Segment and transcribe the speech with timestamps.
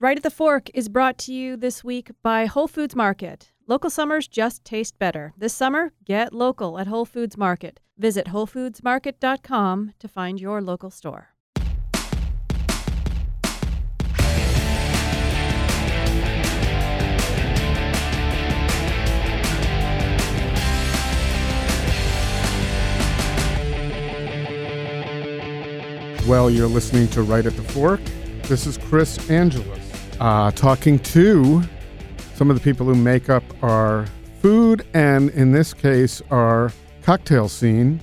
[0.00, 3.50] Right at the Fork is brought to you this week by Whole Foods Market.
[3.66, 5.32] Local summers just taste better.
[5.36, 7.80] This summer, get local at Whole Foods Market.
[7.98, 11.30] Visit WholeFoodsMarket.com to find your local store.
[26.28, 28.00] Well, you're listening to Right at the Fork.
[28.44, 29.77] This is Chris Angeles
[30.20, 31.62] uh, talking to
[32.34, 34.06] some of the people who make up our
[34.40, 38.00] food and, in this case, our cocktail scene,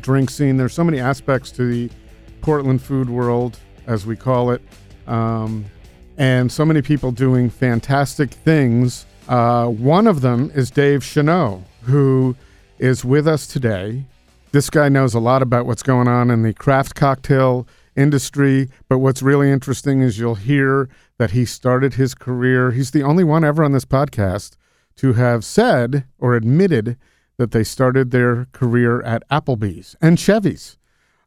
[0.00, 0.56] drink scene.
[0.56, 1.90] There's so many aspects to the
[2.40, 4.62] Portland food world, as we call it,
[5.06, 5.64] um,
[6.18, 9.06] and so many people doing fantastic things.
[9.28, 12.36] Uh, one of them is Dave Shenaut, who
[12.78, 14.04] is with us today.
[14.52, 18.98] This guy knows a lot about what's going on in the craft cocktail industry, but
[18.98, 22.70] what's really interesting is you'll hear that he started his career.
[22.70, 24.56] He's the only one ever on this podcast
[24.96, 26.96] to have said or admitted
[27.38, 30.78] that they started their career at Applebee's and Chevy's.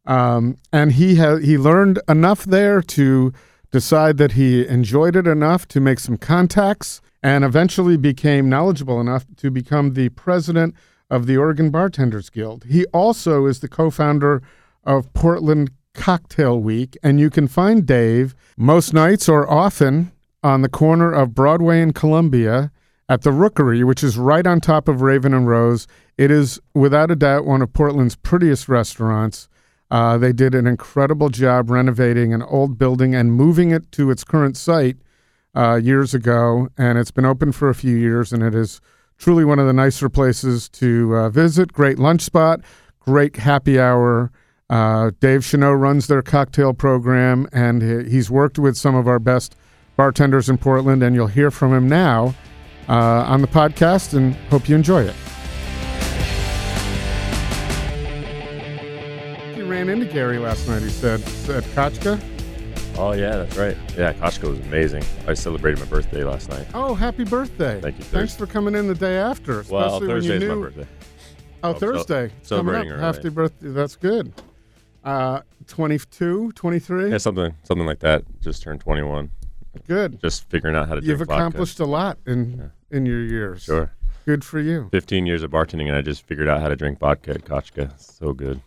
[0.06, 3.34] Um, and he ha- he learned enough there to
[3.72, 9.26] decide that he enjoyed it enough to make some contacts and eventually became knowledgeable enough
[9.38, 10.74] to become the president
[11.10, 12.66] of the Oregon Bartenders Guild.
[12.66, 14.42] He also is the co founder
[14.84, 20.12] of Portland Cocktail Week, and you can find Dave most nights or often
[20.44, 22.72] on the corner of Broadway and Columbia
[23.08, 25.88] at the Rookery, which is right on top of Raven and Rose.
[26.18, 29.50] It is without a doubt one of Portland's prettiest restaurants.
[29.92, 34.24] Uh, they did an incredible job renovating an old building and moving it to its
[34.24, 34.98] current site
[35.56, 38.80] uh, years ago, and it's been open for a few years, and it is
[39.18, 41.74] truly one of the nicer places to uh, visit.
[41.74, 42.62] Great lunch spot,
[43.00, 44.32] great happy hour.
[44.70, 49.56] Uh, Dave Shenaut runs their cocktail program, and he's worked with some of our best
[49.98, 52.36] bartenders in Portland, and you'll hear from him now
[52.88, 55.16] uh, on the podcast, and hope you enjoy it.
[59.56, 62.22] He ran into Gary last night, he said, at Kachka.
[62.98, 63.78] Oh yeah, that's right.
[63.98, 65.04] Yeah, Kachka was amazing.
[65.26, 66.68] I celebrated my birthday last night.
[66.74, 67.80] Oh, happy birthday.
[67.82, 68.46] Thank you, Thanks Thursday.
[68.46, 70.56] for coming in the day after, especially Well, Thursday's knew.
[70.56, 70.88] my birthday.
[71.64, 72.32] Oh, Oh, Thursday.
[72.42, 73.16] Celebrating up.
[73.16, 73.70] Happy birthday.
[73.70, 74.32] That's good.
[75.10, 77.10] Uh, 22, 23?
[77.12, 78.24] Yeah, something something like that.
[78.42, 79.32] Just turned 21.
[79.88, 80.22] Good.
[80.22, 81.02] Just figuring out how to.
[81.02, 81.42] You've drink vodka.
[81.42, 83.64] accomplished a lot in in your years.
[83.64, 83.92] Sure.
[84.26, 84.90] Good for you.
[84.92, 88.00] 15 years of bartending, and I just figured out how to drink vodka at Kachka.
[88.00, 88.62] So good.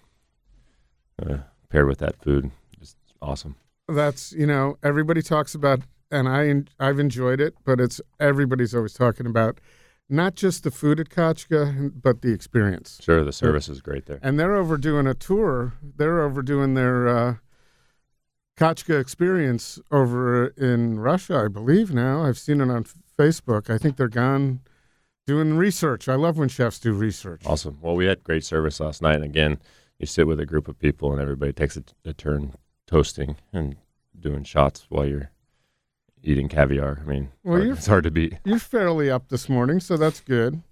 [1.25, 1.39] Uh,
[1.69, 3.55] paired with that food, just awesome.
[3.89, 5.81] That's, you know, everybody talks about
[6.11, 9.61] and I I've enjoyed it, but it's everybody's always talking about
[10.13, 13.01] not just the food at Kachka, but the experience.
[13.03, 14.21] Sure, the service is great there.
[14.23, 15.73] And they're overdoing a tour.
[15.83, 17.35] They're overdoing their uh,
[18.59, 21.93] Kachka experience over in Russia, I believe.
[21.93, 22.85] Now I've seen it on
[23.19, 23.71] Facebook.
[23.71, 24.61] I think they're gone
[25.27, 26.09] doing research.
[26.09, 27.43] I love when chefs do research.
[27.47, 27.79] Awesome.
[27.81, 29.59] Well, we had great service last night, and again,
[29.99, 32.55] you sit with a group of people, and everybody takes a, a turn
[32.87, 33.77] toasting and
[34.19, 35.32] doing shots while you're
[36.23, 37.01] eating caviar.
[37.05, 38.35] I mean, Well, hard- it's hard to beat.
[38.45, 40.63] You're fairly up this morning, so that's good.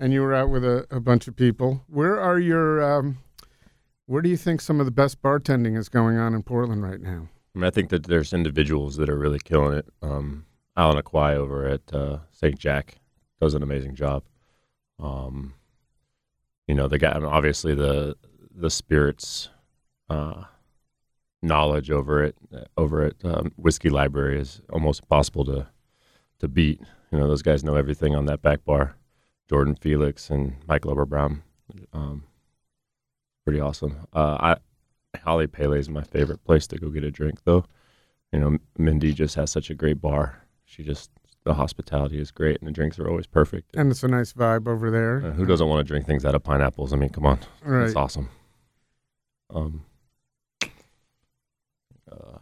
[0.00, 1.82] And you were out with a, a bunch of people.
[1.88, 2.82] Where are your?
[2.82, 3.18] Um,
[4.06, 7.00] where do you think some of the best bartending is going on in Portland right
[7.00, 7.28] now?
[7.54, 9.86] I mean, I think that there's individuals that are really killing it.
[10.02, 10.46] Um,
[10.76, 12.58] Alan Aquai over at uh, St.
[12.58, 12.96] Jack
[13.40, 14.24] does an amazing job.
[14.98, 15.54] Um,
[16.66, 18.16] you know, the guy, and obviously the
[18.54, 19.48] the spirits
[20.10, 20.44] uh,
[21.44, 22.36] knowledge over it
[22.76, 25.68] over at um, Whiskey Library is almost impossible to
[26.40, 26.80] to beat.
[27.12, 28.96] You know, those guys know everything on that back bar.
[29.48, 31.42] Jordan Felix and Michael Oberbrown,
[31.92, 32.24] um,
[33.44, 34.06] pretty awesome.
[34.12, 34.56] Uh,
[35.14, 37.64] I Hale Pele is my favorite place to go get a drink, though.
[38.32, 40.42] You know, Mindy just has such a great bar.
[40.64, 41.10] She just
[41.44, 43.76] the hospitality is great, and the drinks are always perfect.
[43.76, 45.22] And it's a nice vibe over there.
[45.26, 46.92] Uh, who doesn't want to drink things out of pineapples?
[46.92, 47.84] I mean, come on, Right.
[47.86, 48.30] it's awesome.
[49.54, 49.84] Um,
[52.14, 52.38] uh,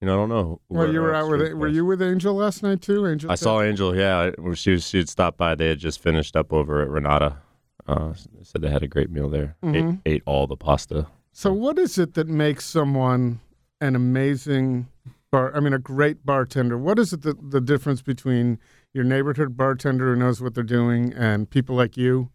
[0.00, 0.60] you know, I don't know.
[0.68, 3.06] Well, you were out with were you with Angel last night too?
[3.06, 3.96] Angel, I saw Angel.
[3.96, 5.54] Yeah, she was, she had stopped by.
[5.54, 7.38] They had just finished up over at Renata.
[7.86, 8.12] Uh,
[8.42, 9.56] said they had a great meal there.
[9.62, 10.00] Mhm.
[10.04, 11.06] Ate, ate all the pasta.
[11.32, 13.40] So, what is it that makes someone
[13.80, 14.88] an amazing
[15.30, 15.54] bar?
[15.56, 16.76] I mean, a great bartender.
[16.76, 18.58] What is it that the difference between
[18.92, 22.30] your neighborhood bartender who knows what they're doing and people like you?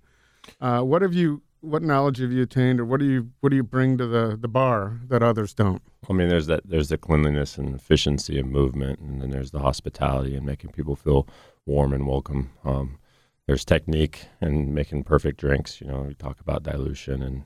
[0.61, 1.41] Uh, what have you?
[1.61, 4.35] What knowledge have you attained, or what do you what do you bring to the
[4.39, 5.81] the bar that others don't?
[6.09, 6.61] I mean, there's that.
[6.67, 10.95] There's the cleanliness and efficiency of movement, and then there's the hospitality and making people
[10.95, 11.27] feel
[11.67, 12.49] warm and welcome.
[12.65, 12.97] Um,
[13.45, 15.79] there's technique and making perfect drinks.
[15.79, 17.43] You know, we talk about dilution and,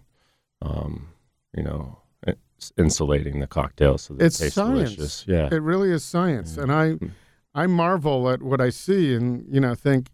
[0.62, 1.10] um,
[1.56, 2.00] you know,
[2.78, 4.96] insulating the cocktail so that It's it tastes science.
[4.96, 5.26] delicious.
[5.28, 5.50] Yeah.
[5.52, 6.64] It really is science, Yeah.
[6.64, 6.98] and I.
[7.58, 10.10] I marvel at what I see, and you know, think,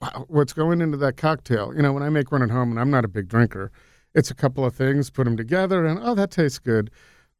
[0.00, 1.72] wow, what's going into that cocktail?
[1.74, 3.70] You know, when I make one at home, and I'm not a big drinker,
[4.14, 6.90] it's a couple of things, put them together, and oh, that tastes good.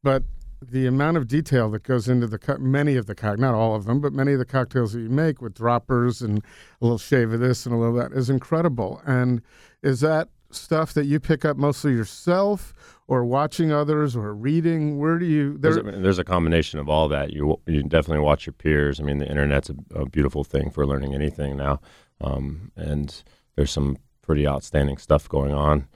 [0.02, 0.22] But
[0.62, 3.74] the amount of detail that goes into the co- many of the cock, not all
[3.74, 6.98] of them, but many of the cocktails that you make with droppers and a little
[6.98, 9.00] shave of this and a little that is incredible.
[9.06, 9.42] And
[9.82, 12.72] is that stuff that you pick up mostly yourself,
[13.08, 14.98] or watching others, or reading?
[14.98, 15.56] Where do you?
[15.58, 17.32] There's a, there's a combination of all that.
[17.32, 19.00] You you definitely watch your peers.
[19.00, 21.80] I mean, the internet's a, a beautiful thing for learning anything now,
[22.20, 23.22] um, and
[23.56, 25.86] there's some pretty outstanding stuff going on.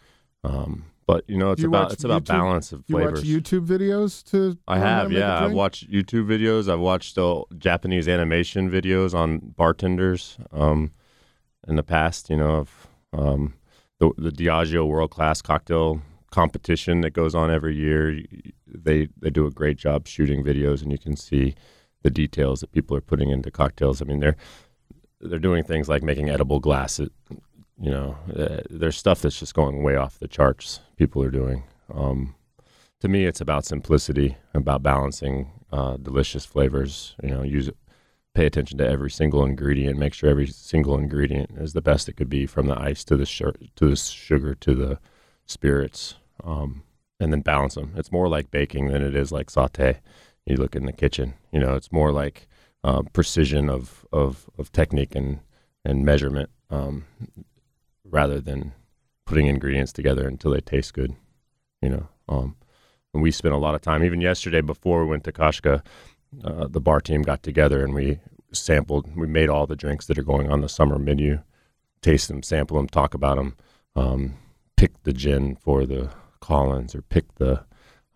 [0.44, 3.24] Um, but you know, it's You about it's about YouTube- balance of flavors.
[3.24, 4.56] you watch YouTube videos to?
[4.68, 5.44] I learn how to have, yeah.
[5.44, 6.72] I've watched YouTube videos.
[6.72, 10.92] I've watched uh, Japanese animation videos on bartenders um,
[11.66, 12.30] in the past.
[12.30, 13.54] You know, of um,
[13.98, 18.20] the the Diageo World Class Cocktail competition that goes on every year.
[18.66, 21.54] They they do a great job shooting videos, and you can see
[22.02, 24.00] the details that people are putting into cocktails.
[24.00, 24.36] I mean, they're
[25.20, 27.10] they're doing things like making edible glasses.
[27.80, 30.80] You know, uh, there's stuff that's just going way off the charts.
[30.96, 31.64] People are doing.
[31.92, 32.34] Um,
[33.00, 37.16] to me, it's about simplicity, about balancing uh, delicious flavors.
[37.22, 37.70] You know, use
[38.34, 42.16] pay attention to every single ingredient, make sure every single ingredient is the best it
[42.16, 44.98] could be, from the ice to the sur- to the sugar to the
[45.46, 46.14] spirits,
[46.44, 46.82] um,
[47.18, 47.92] and then balance them.
[47.96, 50.00] It's more like baking than it is like saute.
[50.46, 52.48] You look in the kitchen, you know, it's more like
[52.82, 55.40] uh, precision of, of of technique and
[55.84, 57.04] and measurement, um,
[58.04, 58.72] rather than
[59.26, 61.14] putting ingredients together until they taste good.
[61.82, 62.56] You know, um,
[63.12, 64.02] and we spent a lot of time.
[64.02, 65.82] Even yesterday, before we went to Kachka,
[66.44, 68.20] uh, the bar team got together and we
[68.52, 69.14] sampled.
[69.16, 71.40] We made all the drinks that are going on the summer menu,
[72.02, 73.56] taste them, sample them, talk about them,
[73.96, 74.34] um,
[74.76, 76.10] pick the gin for the
[76.40, 77.64] Collins, or pick the,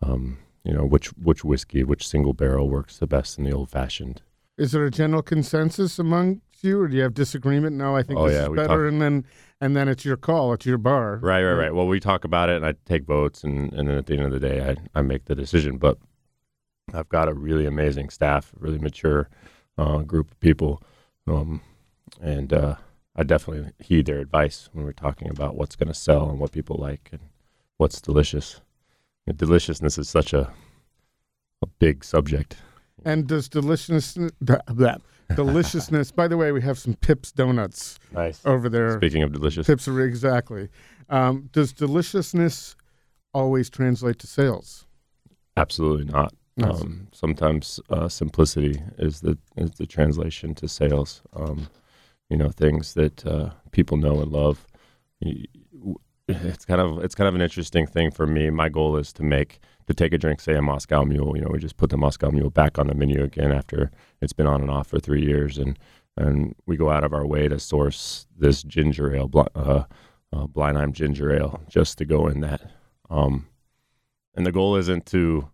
[0.02, 3.70] um, you know, which which whiskey, which single barrel works the best in the old
[3.70, 4.22] fashioned.
[4.56, 7.76] Is there a general consensus among you, or do you have disagreement?
[7.76, 9.24] No, I think Oh, this yeah, is better, talk- and then
[9.60, 10.52] and then it's your call.
[10.52, 11.18] It's your bar.
[11.22, 11.74] Right, right, right.
[11.74, 14.22] Well, we talk about it, and I take votes, and, and then at the end
[14.26, 15.76] of the day, I, I make the decision.
[15.78, 15.98] But
[16.92, 19.28] I've got a really amazing staff, really mature
[19.78, 20.82] uh, group of people,
[21.26, 21.60] um,
[22.20, 22.76] and uh,
[23.16, 26.52] I definitely heed their advice when we're talking about what's going to sell and what
[26.52, 27.20] people like and
[27.78, 28.60] what's delicious.
[29.36, 30.52] Deliciousness is such a
[31.62, 32.56] a big subject.
[33.04, 35.00] And does deliciousness that
[35.34, 36.10] deliciousness?
[36.10, 38.40] by the way, we have some Pips donuts Nice.
[38.44, 38.98] over there.
[38.98, 40.68] Speaking of delicious, Pips are exactly.
[41.08, 42.76] Um, does deliciousness
[43.32, 44.86] always translate to sales?
[45.56, 46.34] absolutely not.
[46.56, 46.80] Yes.
[46.82, 51.22] Um, sometimes uh, simplicity is the is the translation to sales.
[51.34, 51.68] Um,
[52.30, 54.66] you know, things that uh, people know and love.
[56.28, 58.48] It's kind of it's kind of an interesting thing for me.
[58.50, 61.36] My goal is to make to take a drink, say a Moscow Mule.
[61.36, 63.90] You know, we just put the Moscow Mule back on the menu again after
[64.22, 65.78] it's been on and off for three years, and
[66.16, 69.84] and we go out of our way to source this ginger ale, uh,
[70.32, 72.70] uh, Blenheim ginger ale, just to go in that.
[73.10, 73.46] Um,
[74.34, 75.50] and the goal isn't to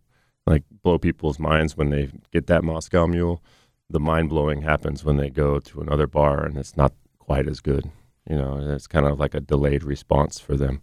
[0.47, 3.43] like blow people's minds when they get that Moscow Mule.
[3.89, 7.61] The mind blowing happens when they go to another bar and it's not quite as
[7.61, 7.91] good.
[8.31, 10.83] You know, it's kind of like a delayed response for them,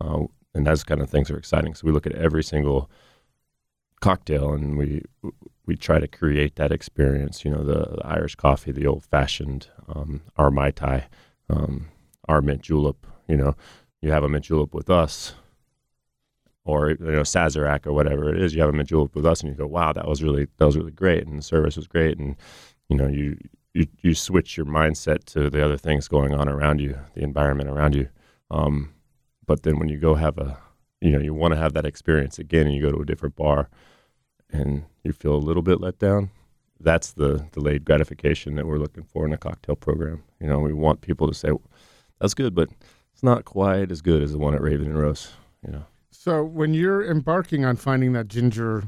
[0.00, 1.76] uh, and those kind of things are exciting.
[1.76, 2.90] So we look at every single
[4.00, 5.02] cocktail and we
[5.64, 7.44] we try to create that experience.
[7.44, 11.06] You know, the, the Irish coffee, the old fashioned, um, our mai tai,
[11.48, 11.86] um,
[12.28, 13.06] our mint julep.
[13.28, 13.54] You know,
[14.02, 15.34] you have a mint julep with us,
[16.64, 18.56] or you know Sazerac or whatever it is.
[18.56, 20.66] You have a mint julep with us, and you go, "Wow, that was really that
[20.66, 22.34] was really great," and the service was great, and
[22.88, 23.36] you know you
[23.74, 27.68] you you switch your mindset to the other things going on around you, the environment
[27.68, 28.08] around you.
[28.50, 28.94] Um,
[29.46, 30.58] but then when you go have a,
[31.00, 33.36] you know, you want to have that experience again, and you go to a different
[33.36, 33.68] bar,
[34.50, 36.30] and you feel a little bit let down.
[36.80, 40.22] That's the delayed gratification that we're looking for in a cocktail program.
[40.40, 41.50] You know, we want people to say,
[42.20, 42.68] "That's good," but
[43.12, 45.32] it's not quite as good as the one at Raven and Rose.
[45.64, 45.84] You know.
[46.10, 48.84] So when you're embarking on finding that ginger,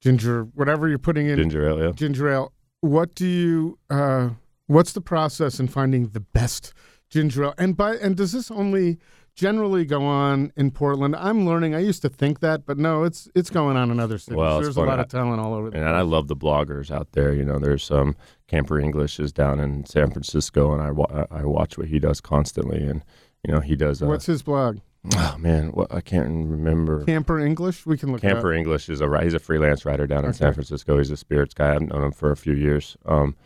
[0.00, 1.92] ginger, whatever you're putting in Ginger ale, yeah.
[1.92, 2.52] ginger ale,
[2.84, 3.78] what do you?
[3.90, 4.30] Uh,
[4.66, 6.72] what's the process in finding the best
[7.10, 7.54] ginger ale?
[7.58, 8.98] And by and does this only
[9.34, 11.16] generally go on in Portland?
[11.16, 11.74] I'm learning.
[11.74, 14.36] I used to think that, but no, it's it's going on in other cities.
[14.36, 15.70] Well, There's a lot of talent all over.
[15.70, 17.32] The And I love the bloggers out there.
[17.32, 18.16] You know, there's some
[18.48, 22.20] Camper English is down in San Francisco, and I wa- I watch what he does
[22.20, 22.82] constantly.
[22.82, 23.02] And
[23.46, 24.02] you know, he does.
[24.02, 24.78] Uh, What's his blog?
[25.16, 27.04] Oh man, what I can't remember.
[27.04, 27.84] Camper English.
[27.86, 28.20] We can look.
[28.22, 30.38] Camper English is a he's a freelance writer down in Okay.
[30.38, 30.98] San Francisco.
[30.98, 31.74] He's a spirits guy.
[31.74, 32.96] I've known him for a few years.
[33.04, 33.36] Um,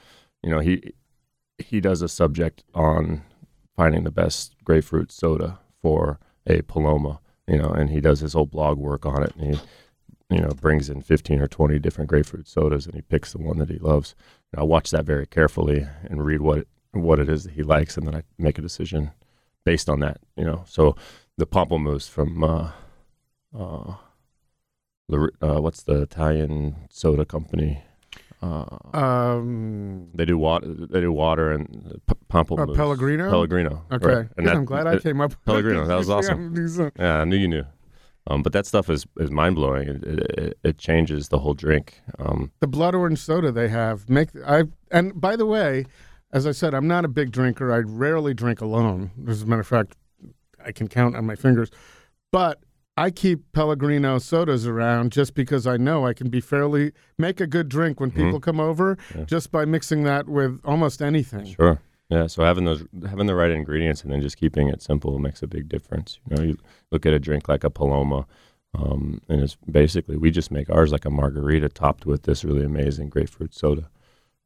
[0.42, 0.92] you know, he
[1.58, 3.22] he does a subject on
[3.76, 7.20] finding the best grapefruit soda for a Paloma.
[7.46, 9.34] You know, and he does his whole blog work on it.
[9.36, 9.60] And he
[10.30, 13.58] you know brings in 15 or 20 different grapefruit sodas and he picks the one
[13.58, 14.14] that he loves.
[14.52, 17.62] And I watch that very carefully and read what it, what it is that he
[17.62, 19.10] likes, and then I make a decision
[19.64, 20.20] based on that.
[20.36, 20.96] You know, so
[21.38, 22.73] the pamplemousse from uh,
[23.59, 23.95] uh,
[25.40, 27.83] uh, what's the Italian soda company?
[28.42, 30.66] Uh, Um, they do water.
[30.68, 32.76] They do water and p- uh, pamplemousse.
[32.76, 33.30] Pellegrino.
[33.30, 33.85] Pellegrino.
[33.90, 34.28] Okay, right.
[34.37, 35.30] And that- I'm glad I came up.
[35.30, 36.54] with Pellegrino, that was awesome.
[36.99, 37.64] Yeah, I knew you knew.
[38.30, 39.88] Um, but that stuff is, is mind blowing.
[39.88, 42.02] It, it, it changes the whole drink.
[42.18, 45.87] Um, the blood orange soda they have make I and by the way,
[46.30, 47.73] as I said, I'm not a big drinker.
[47.73, 49.12] I rarely drink alone.
[49.26, 49.97] As a matter of fact,
[50.64, 51.70] I can count on my fingers.
[52.32, 52.60] But
[52.96, 57.46] I keep Pellegrino sodas around just because I know I can be fairly make a
[57.46, 59.18] good drink when people come over Mm-hmm.
[59.20, 59.24] Yeah.
[59.24, 61.46] just by mixing that with almost anything.
[61.54, 61.80] Sure.
[62.10, 62.26] Yeah.
[62.26, 65.46] So having those, having the right ingredients, and then just keeping it simple makes a
[65.46, 66.18] big difference.
[66.28, 66.58] You know, you
[66.90, 68.26] look at a drink like a Paloma,
[68.74, 72.64] um, and it's basically we just make ours like a margarita topped with this really
[72.64, 73.88] amazing grapefruit soda.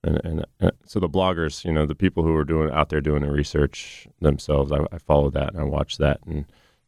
[0.05, 3.01] And, and uh, so the bloggers, you know, the people who are doing out there
[3.01, 6.45] doing the research themselves, I, I follow that and I watch that and,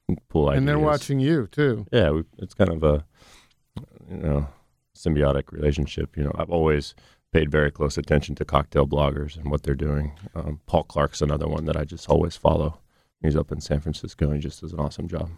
[0.08, 0.58] and pull ideas.
[0.58, 1.86] And they're watching you too.
[1.92, 3.04] yeah, we, it's kind of a
[4.10, 4.48] you know
[4.96, 6.16] symbiotic relationship.
[6.16, 6.94] You know, I've always
[7.32, 10.12] paid very close attention to cocktail bloggers and what they're doing.
[10.34, 12.78] Um, Paul Clarke's another one that I just always follow.
[13.22, 15.30] He's up in San Francisco and he just does an awesome job.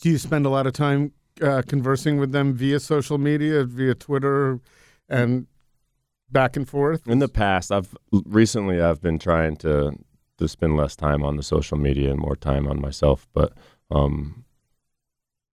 [0.00, 3.94] Do you spend a lot of time uh, conversing with them via social media, via
[3.94, 4.60] Twitter,
[5.08, 5.46] and
[6.30, 7.06] back and forth?
[7.06, 9.92] In the past, I've recently I've been trying to
[10.38, 13.26] to spend less time on the social media and more time on myself.
[13.32, 13.52] But
[13.90, 14.44] um,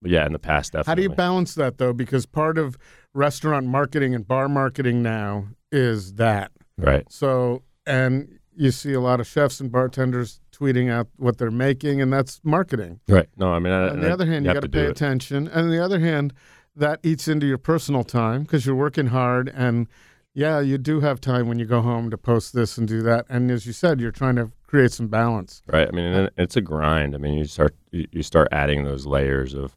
[0.01, 0.91] but yeah, in the past, definitely.
[0.91, 1.93] How do you balance that though?
[1.93, 2.77] Because part of
[3.13, 6.51] restaurant marketing and bar marketing now is that.
[6.77, 7.09] right?
[7.09, 12.01] So, and you see a lot of chefs and bartenders tweeting out what they're making,
[12.01, 12.99] and that's marketing.
[13.07, 13.27] Right.
[13.37, 14.91] No, I mean, I, on the other hand, you, got to pay do it.
[14.91, 15.47] attention.
[15.47, 16.33] And on the other hand,
[16.75, 19.51] that eats into your personal time because you're working hard.
[19.55, 19.87] And
[20.33, 23.25] yeah, you do have time when you go home to post this and do that.
[23.29, 25.61] And as you said, you're trying to create some balance.
[25.67, 25.87] Right.
[25.87, 27.15] I mean, it's a grind.
[27.15, 29.75] I mean, you start you start adding those layers of,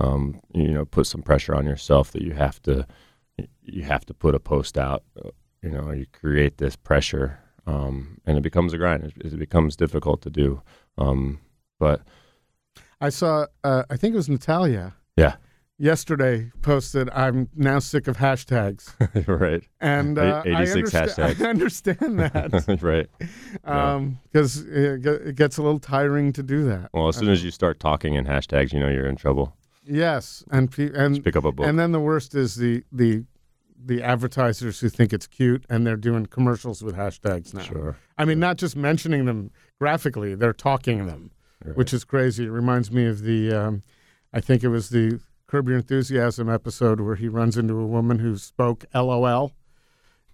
[0.00, 2.86] um, you know, put some pressure on yourself that you have to,
[3.62, 5.02] you have to put a post out.
[5.62, 9.04] You know, you create this pressure, um, and it becomes a grind.
[9.04, 10.60] It, it becomes difficult to do.
[10.98, 11.40] Um,
[11.80, 12.02] but
[13.00, 15.36] I saw, uh, I think it was Natalia yeah,
[15.78, 18.92] yesterday posted, I'm now sick of hashtags.
[19.40, 21.44] right, And uh, I, 86 understa- hashtags.
[21.44, 23.08] I understand that right.
[24.32, 26.90] Because it, ge- it gets a little tiring to do that.
[26.92, 29.56] Well, as soon as you start talking in hashtags, you know you're in trouble.
[29.86, 31.66] Yes, and pe- and Just pick up a book.
[31.66, 33.24] and then the worst is the the
[33.86, 37.60] the advertisers who think it's cute and they're doing commercials with hashtags now.
[37.60, 37.96] sure.
[38.16, 41.76] I mean, not just mentioning them graphically; they're talking them, Right.
[41.76, 42.46] which is crazy.
[42.46, 43.82] It reminds me of the, um,
[44.32, 48.18] I think it was the Curb Your Enthusiasm episode where he runs into a woman
[48.18, 49.52] who spoke LOL.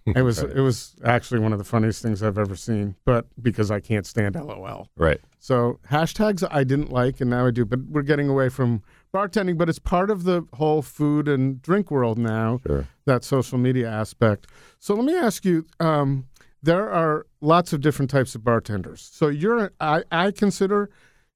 [0.03, 0.57] It was Right.
[0.57, 4.05] it was actually one of the funniest things I've ever seen, but because I can't
[4.07, 4.87] stand LOL.
[4.97, 5.21] right.
[5.37, 7.65] So hashtags I didn't like, and now I do.
[7.65, 8.81] But we're getting away from
[9.13, 12.61] bartending, but it's part of the whole food and drink world now.
[12.65, 12.87] Sure.
[13.05, 14.47] That social media aspect.
[14.79, 16.25] So let me ask you: um,
[16.63, 19.07] there are lots of different types of bartenders.
[19.13, 20.89] So you're, I, I consider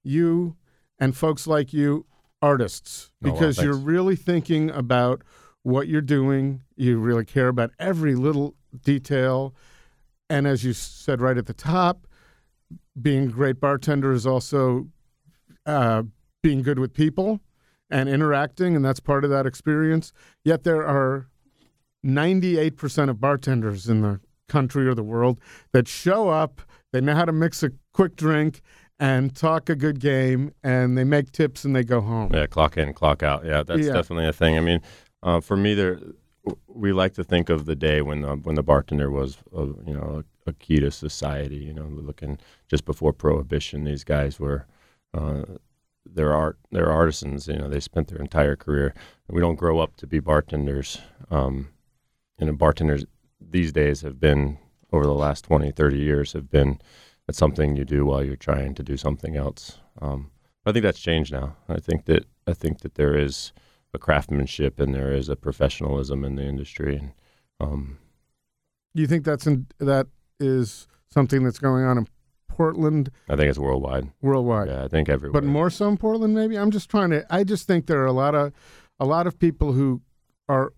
[0.03, 0.55] you
[0.99, 2.05] and folks like you
[2.45, 5.23] artists Oh, wow, because you're really thinking about
[5.63, 6.61] what you're doing.
[6.75, 9.55] You really care about every little detail,
[10.29, 12.07] and as you said right at the top,
[13.01, 14.87] being a great bartender is also
[15.65, 16.03] uh,
[16.43, 17.39] being good with people
[17.89, 20.13] and interacting, and that's part of that experience.
[20.43, 21.27] Yet there are
[22.05, 25.39] 98% of bartenders in the country or the world
[25.71, 26.61] that show up,
[26.93, 28.61] they know how to mix a quick drink
[28.99, 32.31] and talk a good game, and they make tips and they go home.
[32.33, 33.45] Yeah, clock in, clock out.
[33.45, 33.93] Yeah, that's Yeah.
[33.93, 34.57] definitely a thing.
[34.57, 34.81] I mean,
[35.23, 35.99] uh, for me, there
[36.67, 39.93] we like to think of the day when the when the bartender was, uh, you
[39.93, 41.57] know, a, a key to society.
[41.57, 42.37] You know, looking
[42.69, 44.65] just before prohibition, these guys were.
[45.13, 45.43] Uh,
[46.07, 46.59] they're art.
[46.71, 47.47] They're artisans.
[47.47, 48.93] You know, they spent their entire career.
[49.27, 50.99] We don't grow up to be bartenders.
[51.31, 51.69] Um,
[52.37, 53.05] and bartenders
[53.41, 54.59] these days have been
[54.93, 56.79] over the last 20, 30 years have been
[57.27, 59.79] it's something you do while you're trying to do something else.
[60.01, 60.31] Um,
[60.65, 61.55] I think that's changed now.
[61.69, 63.53] I think that I think that there is
[63.93, 67.11] a craftsmanship and there is a professionalism in the industry, and
[67.59, 67.97] um,
[68.93, 70.07] Do you think that's in, that
[70.39, 72.07] is something that's going on in
[72.49, 74.11] Portland I think it's worldwide.
[74.21, 74.67] worldwide?
[74.67, 75.41] Yeah, I think everywhere.
[75.41, 76.57] but more so in Portland, maybe.
[76.57, 77.25] I'm just trying to.
[77.29, 78.53] I just think there are a lot of
[78.99, 80.01] a lot of people who
[80.47, 80.73] are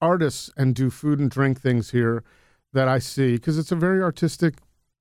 [0.00, 2.22] artists and do food and drink things here
[2.72, 4.56] that I see because it's a very artistic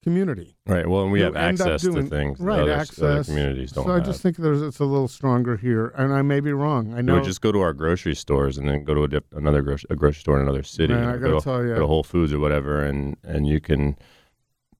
[0.05, 0.55] community.
[0.65, 0.87] Right.
[0.87, 2.99] Well, and we You have access doing- to things right, other, access.
[3.03, 4.05] other communities don't so I have.
[4.05, 6.93] just think there's it's a little stronger here, and I may be wrong.
[6.93, 7.19] I know.
[7.21, 9.95] just go to our grocery stores and then go to a dip, another grocery, a
[9.97, 10.93] grocery store in another city.
[10.93, 13.59] Man, I gotta go, to, tell go to Whole Foods or whatever, and and you
[13.59, 13.97] can,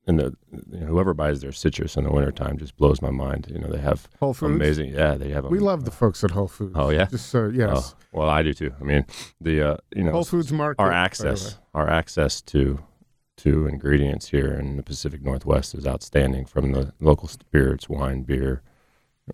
[0.07, 0.33] and the
[0.71, 3.47] you know, whoever buys their citrus in the wintertime just blows my mind.
[3.49, 4.53] You know, they have Whole Foods.
[4.55, 4.93] amazing.
[4.93, 5.45] Yeah, they have.
[5.45, 6.73] A, We love the folks at Whole Foods.
[6.75, 7.05] Oh yeah.
[7.05, 8.71] Just so yes, Oh, well, I do too.
[8.79, 9.05] I mean,
[9.41, 10.79] the uh, you know Whole Foods Market.
[10.81, 12.79] our access our access to
[13.45, 18.63] to ingredients here in the Pacific Northwest is outstanding from the local spirits, wine, beer,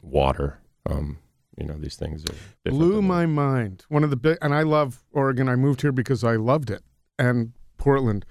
[0.02, 0.60] water.
[0.86, 1.20] Um,
[1.58, 3.86] you know, these things are different blew my mind.
[3.88, 5.48] One of the big, and I love Oregon.
[5.48, 6.84] I moved here because I loved it,
[7.18, 8.26] and Portland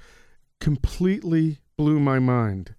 [0.60, 2.74] completely blew my mind.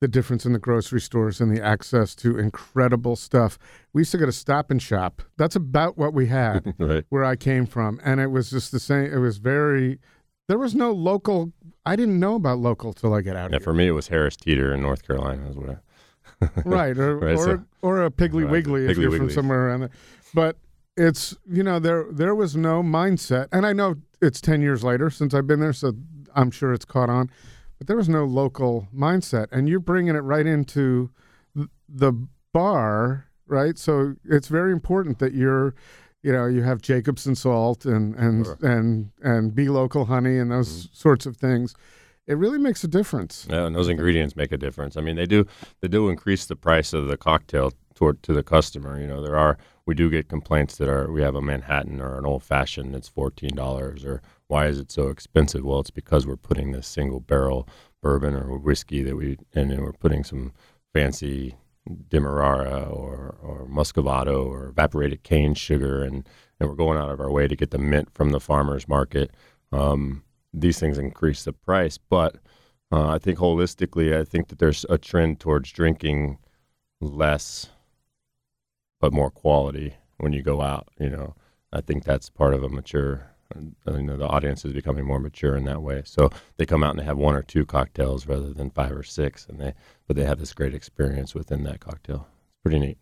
[0.00, 3.58] The difference in the grocery stores and the access to incredible stuff.
[3.94, 5.22] We used to go to Stop and Shop.
[5.38, 7.04] That's about what we had right.
[7.08, 9.12] where I came from, and it was just the same.
[9.12, 9.98] It was very.
[10.48, 11.52] There was no local.
[11.86, 13.60] I didn't know about local till I get out Yeah, here.
[13.64, 15.48] for me it was Harris Teeter in North Carolina.
[15.48, 19.10] Is what I, right or Right, or, so- or a Piggly Right, Wiggly if you're
[19.12, 19.90] from somewhere around there.
[20.34, 20.56] But
[20.96, 25.08] it's you know there there was no mindset, and I know it's ten years later
[25.10, 25.92] since I've been there, so
[26.34, 27.30] I'm sure it's caught on.
[27.78, 31.10] But there was no local mindset, and you're bringing it right into
[31.88, 32.12] the
[32.52, 33.76] bar, right?
[33.78, 35.74] So it's very important that you're.
[36.22, 38.58] You know, you have Jacobsen salt and and Sure.
[38.62, 40.94] and and be local honey and those Mm-hmm.
[40.94, 41.74] sorts of things.
[42.26, 43.46] It really makes a difference.
[43.48, 44.96] yeah, and those ingredients make a difference.
[44.96, 45.46] I mean, they do
[45.80, 49.00] they do increase the price of the cocktail toward to the customer.
[49.00, 49.56] You know, there are
[49.86, 53.08] we do get complaints that are we have a Manhattan or an old fashioned that's
[53.08, 55.62] fourteen dollars or why is it so expensive?
[55.64, 57.68] Well, it's because we're putting this single barrel
[58.02, 60.52] bourbon or whiskey that we and then we're putting some
[60.92, 61.54] fancy
[62.08, 66.28] demerara or or muscovado or evaporated cane sugar and
[66.58, 69.30] and we're going out of our way to get the mint from the farmers market.
[69.72, 70.22] Um,
[70.54, 72.36] these things increase the price, but
[72.90, 76.38] uh, I think holistically, I think that there's a trend towards drinking
[77.00, 77.68] less,
[79.00, 80.88] but more quality when you go out.
[80.98, 81.34] You know,
[81.72, 83.35] I think that's part of a mature.
[83.86, 86.02] You know, the audience is becoming more mature in that way.
[86.04, 89.02] So they come out and they have one or two cocktails rather than five or
[89.02, 89.74] six, and they
[90.06, 92.26] but they have this great experience within that cocktail.
[92.50, 92.98] It's pretty neat.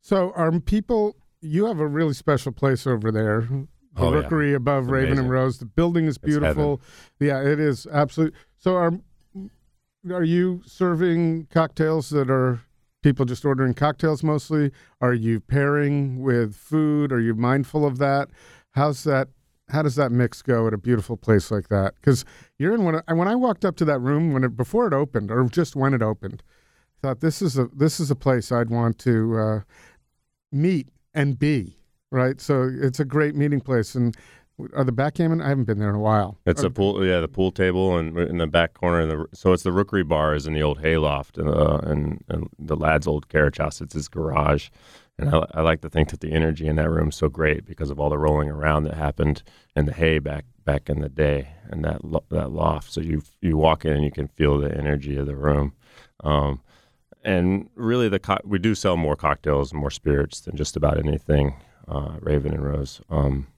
[0.00, 1.16] So are people?
[1.42, 4.20] You have a really special place over there, the Oh, yeah.
[4.20, 5.30] Rookery above It's Raven and.
[5.30, 5.58] Rose.
[5.58, 6.80] The building is beautiful.
[7.18, 8.38] Yeah, it is absolutely.
[8.58, 8.92] So are
[10.10, 12.60] are you serving cocktails that are
[13.02, 14.70] people just ordering cocktails mostly?
[15.00, 17.12] Are you pairing with food?
[17.12, 18.28] Are you mindful of that?
[18.72, 19.28] How's that?
[19.70, 21.94] How does that mix go at a beautiful place like that?
[21.96, 22.24] Because
[22.58, 22.96] you're in one.
[22.96, 25.76] Of, when I walked up to that room when it before it opened, or just
[25.76, 26.42] when it opened,
[27.02, 29.60] I thought this is a this is a place I'd want to uh,
[30.52, 31.76] meet and be.
[32.12, 33.94] Right, so it's a great meeting place.
[33.94, 34.16] And
[34.74, 35.40] are the backgammon?
[35.40, 36.38] I haven't been there in a while.
[36.44, 39.06] It's a pool, yeah, the pool table, and in the back corner.
[39.06, 42.76] The, so it's the Rookery Bar is in the old hayloft, uh, and and the
[42.76, 43.80] lad's old carriage house.
[43.80, 44.70] It's his garage,
[45.20, 47.66] and I, I like to think that the energy in that room is so great
[47.66, 49.42] because of all the rolling around that happened
[49.76, 52.92] in the hay back back in the day, and that lo- that loft.
[52.92, 55.74] So you you walk in and you can feel the energy of the room.
[56.24, 56.62] Um,
[57.22, 60.98] and really, the co- we do sell more cocktails, and more spirits than just about
[60.98, 61.54] anything.
[61.86, 63.00] Uh, Raven and Rose.
[63.10, 63.48] Um,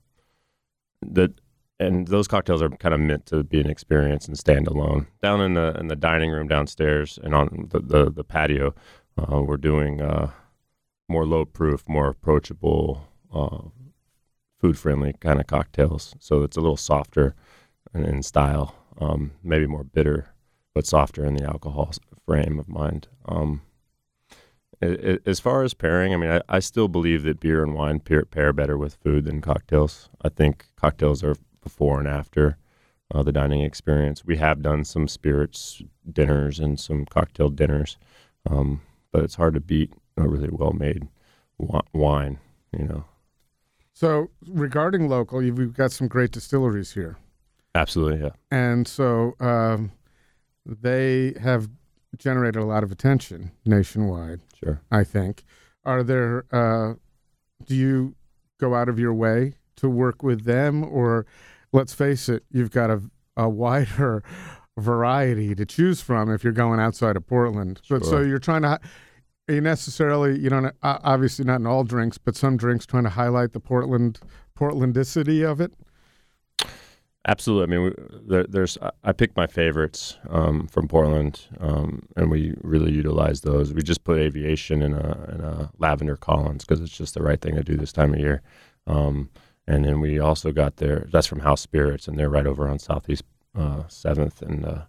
[1.03, 1.41] that
[1.79, 5.07] and those cocktails are kind of meant to be an experience and stand alone.
[5.23, 8.75] Down in the in the dining room downstairs and on the the, the patio,
[9.17, 10.31] uh, we're doing uh,
[11.09, 13.69] more low proof, more approachable, uh,
[14.61, 16.15] food friendly kind of cocktails.
[16.21, 17.35] So it's a little softer
[17.95, 20.29] in, in style, um, maybe more bitter,
[20.75, 21.93] but softer in the alcohol
[22.25, 23.09] frame of mind.
[23.27, 23.63] Um,
[24.81, 27.75] a- a- as far as pairing, I mean, I, I still believe that beer and
[27.75, 30.09] wine pair, pair better with food than cocktails.
[30.23, 32.57] I think cocktails are before and after
[33.15, 34.25] uh, the dining experience.
[34.25, 37.97] We have done some spirits dinners and some cocktail dinners,
[38.49, 38.81] um,
[39.13, 41.09] but it's hard to beat a really well made
[41.59, 42.39] wi- wine.
[42.79, 43.05] You know,
[43.93, 47.19] So regarding local, you've we've got some great distilleries here,
[47.75, 48.31] absolutely, yeah.
[48.51, 49.93] and so um,
[50.65, 51.69] they have
[52.19, 54.41] generated a lot of attention nationwide.
[54.63, 54.81] Sure.
[54.91, 55.45] I think.
[55.85, 56.45] Are there?
[56.53, 56.95] Uh,
[57.67, 58.15] do you
[58.59, 61.27] go out of your way to work with them, or
[61.73, 63.03] let's face it, you've got a
[63.37, 64.23] a wider
[64.79, 67.81] variety to choose from if you're going outside of Portland.
[67.89, 68.81] But so you're trying to.
[69.49, 73.53] You necessarily, you uh, obviously not in all drinks, but some drinks trying to highlight
[73.53, 74.21] the Portland
[74.57, 75.73] Portlandicity of it.
[77.27, 77.63] Absolutely.
[77.63, 82.55] I mean, we, there, there's I- picked my favorites um, from Portland, um, and we
[82.63, 83.73] really utilize those.
[83.73, 87.41] We just put aviation in a in a lavender Collins because it's just the right
[87.41, 88.43] thing to do this time of year.
[88.87, 89.31] Um,
[89.67, 91.09] and then we also got there.
[91.13, 93.23] that's from House Spirits, and they're right over on Southeast
[93.57, 94.83] uh, Seventh, and uh,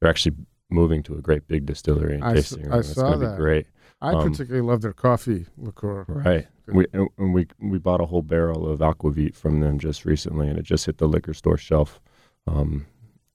[0.00, 0.36] they're actually
[0.70, 2.78] moving to a great big distillery and tasting room.
[2.78, 3.66] It's going to be great.
[4.02, 6.04] I Um, particularly love their coffee liqueur.
[6.08, 6.46] Right.
[6.66, 10.48] We and and we we bought a whole barrel of aquavit from them just recently,
[10.48, 12.00] and it just hit the liquor store shelf.
[12.46, 12.86] Um,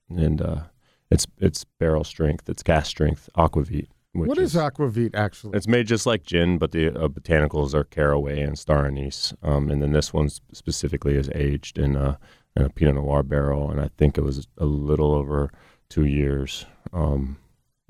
[0.10, 0.64] and uh,
[1.12, 3.88] it's it's barrel strength, it's gas strength aquavit.
[4.14, 5.58] Which What is aquavit actually?
[5.58, 9.34] It's made just like gin, but the uh, botanicals are caraway and star anise.
[9.44, 12.18] Um, and then this one specifically is aged in a,
[12.56, 15.52] in a Pinot Noir barrel, and I think it was a little over
[15.90, 16.66] two years.
[16.94, 17.36] Um,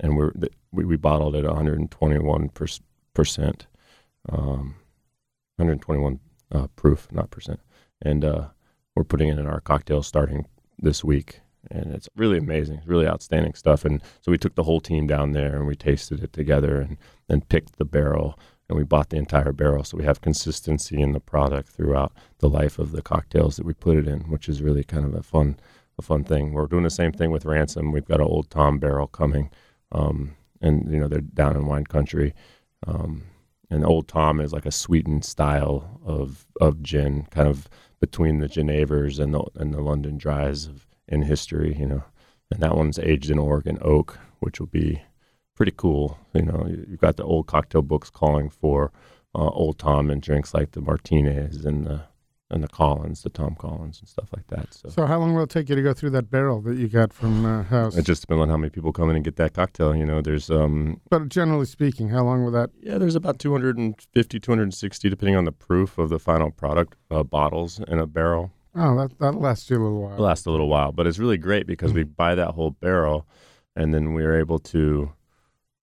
[0.00, 0.32] and we're,
[0.76, 2.50] we we bottled it 121
[3.14, 3.66] percent,
[4.28, 4.76] um,
[5.56, 6.20] 121
[6.52, 7.60] uh, proof, not percent.
[8.02, 8.48] And uh,
[8.94, 10.46] we're putting it in our cocktail starting
[10.78, 12.76] this week, and it's really amazing.
[12.78, 13.84] It's really outstanding stuff.
[13.84, 16.96] And so we took the whole team down there and we tasted it together and
[17.28, 21.12] then picked the barrel and we bought the entire barrel so we have consistency in
[21.12, 24.62] the product throughout the life of the cocktails that we put it in, which is
[24.62, 25.58] really kind of a fun
[25.98, 26.52] a fun thing.
[26.52, 27.90] We're doing the same thing with Ransom.
[27.90, 29.50] We've got an old Tom barrel coming,
[29.92, 32.34] um, and you know they're down in wine country.
[32.86, 33.24] Um,
[33.70, 37.68] and Old Tom is like a sweetened style of of gin, kind of
[38.00, 42.04] between the Genevers and the and the London Dries of in history, you know.
[42.50, 45.02] And that one's aged in Oregon oak, which will be
[45.56, 46.18] pretty cool.
[46.34, 48.92] You know, You- you've got the old cocktail books calling for
[49.34, 52.02] uh, Old Tom and drinks like the Martinez and the
[52.50, 54.72] and the Collins, the Tom Collins and stuff like that.
[54.72, 56.88] So, So how long will it take you to go through that barrel that you
[56.88, 57.96] got from uh, house?
[57.96, 59.94] it just depends on how many people come in and get that cocktail.
[59.96, 62.70] You know, there's um but generally speaking, how long will that?
[62.80, 67.80] yeah, there's about 250, 260 depending on the proof of the final product uh, bottles
[67.88, 68.52] in a barrel.
[68.76, 70.14] Oh, that that lasts you a little while.
[70.16, 73.26] It lasts a little while, but it's really great because we buy that whole barrel,
[73.74, 75.12] and then we are able to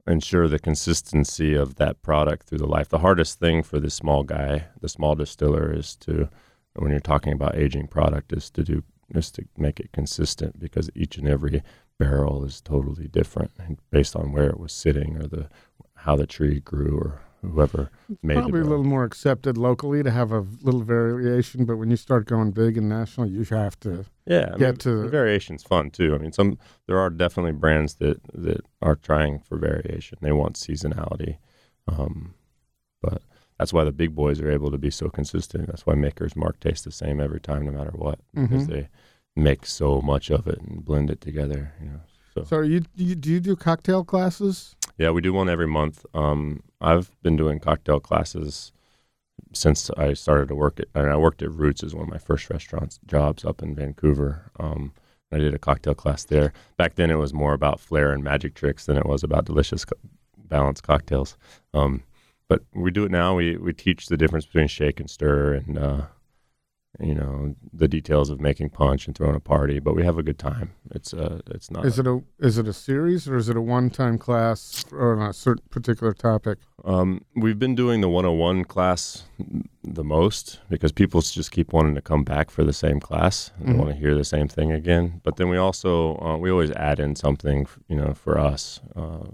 [0.05, 2.89] ensure the consistency of that product through the life.
[2.89, 6.29] The hardest thing for the small guy, the small distiller, is to
[6.75, 8.83] when you're talking about aging product, is to do
[9.13, 11.61] is to make it consistent because each and every
[11.99, 15.47] barrel is totally different and based on where it was sitting or the
[15.95, 17.91] how the tree grew or whoever
[18.23, 18.41] made it.
[18.41, 21.97] Probably the a little more accepted locally to have a little variation, but when you
[21.97, 24.05] start going big and national, you have to.
[24.25, 26.15] Yeah, I get mean, to- the variation's fun too.
[26.15, 26.57] I mean, some
[26.87, 30.17] there are definitely brands that that are trying for variation.
[30.21, 31.37] They want seasonality,
[31.87, 32.33] um,
[33.57, 35.67] that's why the big boys are able to be so consistent.
[35.67, 38.71] That's why Maker's Mark tastes the same every time, no matter what, because Mhm.
[38.71, 38.89] they
[39.35, 41.73] make so much of it and blend it together.
[41.81, 41.99] You know.
[42.33, 44.75] So, So you, you do you do cocktail classes?
[44.97, 46.05] yeah, we do one every month.
[46.13, 48.71] Um, I've been doing cocktail classes
[49.53, 50.87] since I started to work at.
[50.95, 54.51] And I worked at Roots as one of my first restaurants jobs up in Vancouver.
[54.59, 54.93] Um,
[55.31, 56.53] I did a cocktail class there.
[56.77, 59.85] Back then, it was more about flair and magic tricks than it was about delicious,
[59.85, 59.97] co-
[60.37, 61.37] balanced cocktails.
[61.73, 62.03] Um,
[62.47, 63.35] but we do it now.
[63.35, 66.01] We we teach the difference between shake and stir, and uh,
[66.99, 69.79] you know the details of making punch and throwing a party.
[69.79, 70.71] But we have a good time.
[70.91, 71.85] It's uh, it's not.
[71.85, 75.21] Is it a is it a series or is it a one time class on
[75.21, 76.59] a certain particular topic?
[76.85, 79.23] Um, we've been doing the 101 class
[79.85, 83.51] the most because people just keep wanting to come back for the same class.
[83.59, 83.77] They Mhm.
[83.77, 85.21] want to hear the same thing again.
[85.23, 89.27] But then we also uh, we always add in something, you know, for us, uh,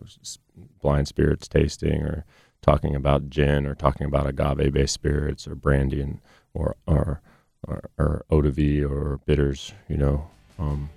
[0.79, 2.23] blind spirits tasting or
[2.61, 6.19] talking about gin or talking about agave based spirits or brandy and
[6.53, 7.21] or or
[7.67, 9.73] or, or eau de vie or bitters.
[9.87, 10.89] You know, um,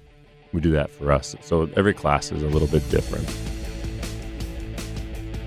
[0.52, 1.34] we do that for us.
[1.40, 3.28] So every class is a little bit different.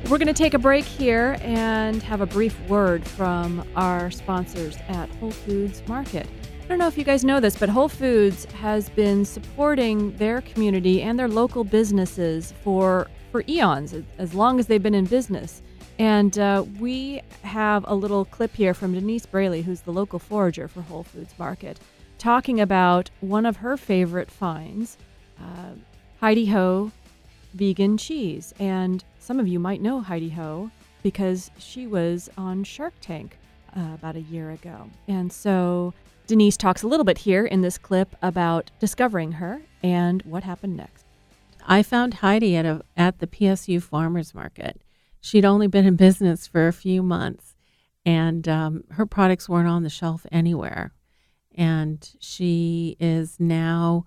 [0.09, 4.77] We're going to take a break here and have a brief word from our sponsors
[4.87, 6.27] at Whole Foods Market.
[6.63, 10.41] I don't know if you guys know this, but Whole Foods has been supporting their
[10.41, 15.61] community and their local businesses for for eons, as long as they've been in business.
[15.97, 20.67] And uh, we have a little clip here from Denise Braley, who's the local forager
[20.67, 21.79] for Whole Foods Market,
[22.17, 24.97] talking about one of her favorite finds,
[25.39, 25.73] uh,
[26.19, 26.91] Heidi Ho
[27.53, 28.53] vegan cheese.
[28.59, 30.69] And some of you might know Heidi Ho
[31.01, 33.37] because she was on Shark Tank
[33.75, 34.89] uh, about a year ago.
[35.07, 35.93] And so
[36.27, 40.75] Denise talks a little bit here in this clip about discovering her and what happened
[40.75, 41.05] next.
[41.67, 44.79] I found Heidi at a at the PSU Farmers Market.
[45.25, 47.55] She'd only been in business for a few months,
[48.05, 50.93] and um, her products weren't on the shelf anywhere.
[51.55, 54.05] And she is now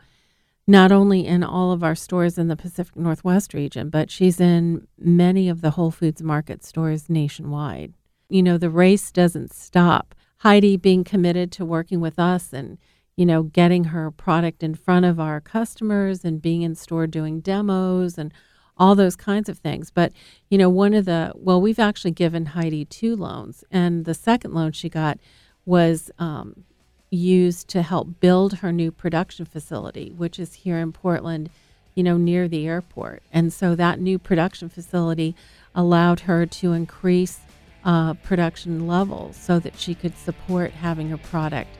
[0.65, 4.87] not only in all of our stores in the Pacific Northwest region, but she's in
[4.97, 7.95] many of the Whole Foods Market stores nationwide.
[8.29, 10.15] You know, the race doesn't stop.
[10.43, 12.79] Heidi being committed to working with us and
[13.17, 17.41] you know, getting her product in front of our customers and being in store doing
[17.41, 18.33] demos and
[18.79, 19.91] all those kinds of things.
[19.91, 20.13] But,
[20.49, 23.65] you know, one of the, well, we've actually given Heidi two loans.
[23.71, 25.19] And the second loan she got
[25.67, 26.65] was um,
[27.11, 31.51] used to help build her new production facility, which is here in Portland,
[31.95, 33.23] you know, near the airport.
[33.33, 35.35] And so that new production facility
[35.75, 37.41] allowed her to increase
[37.85, 41.71] uh, production levels so that she could support having her product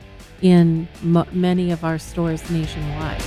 [0.41, 3.21] in m- many of our stores nationwide.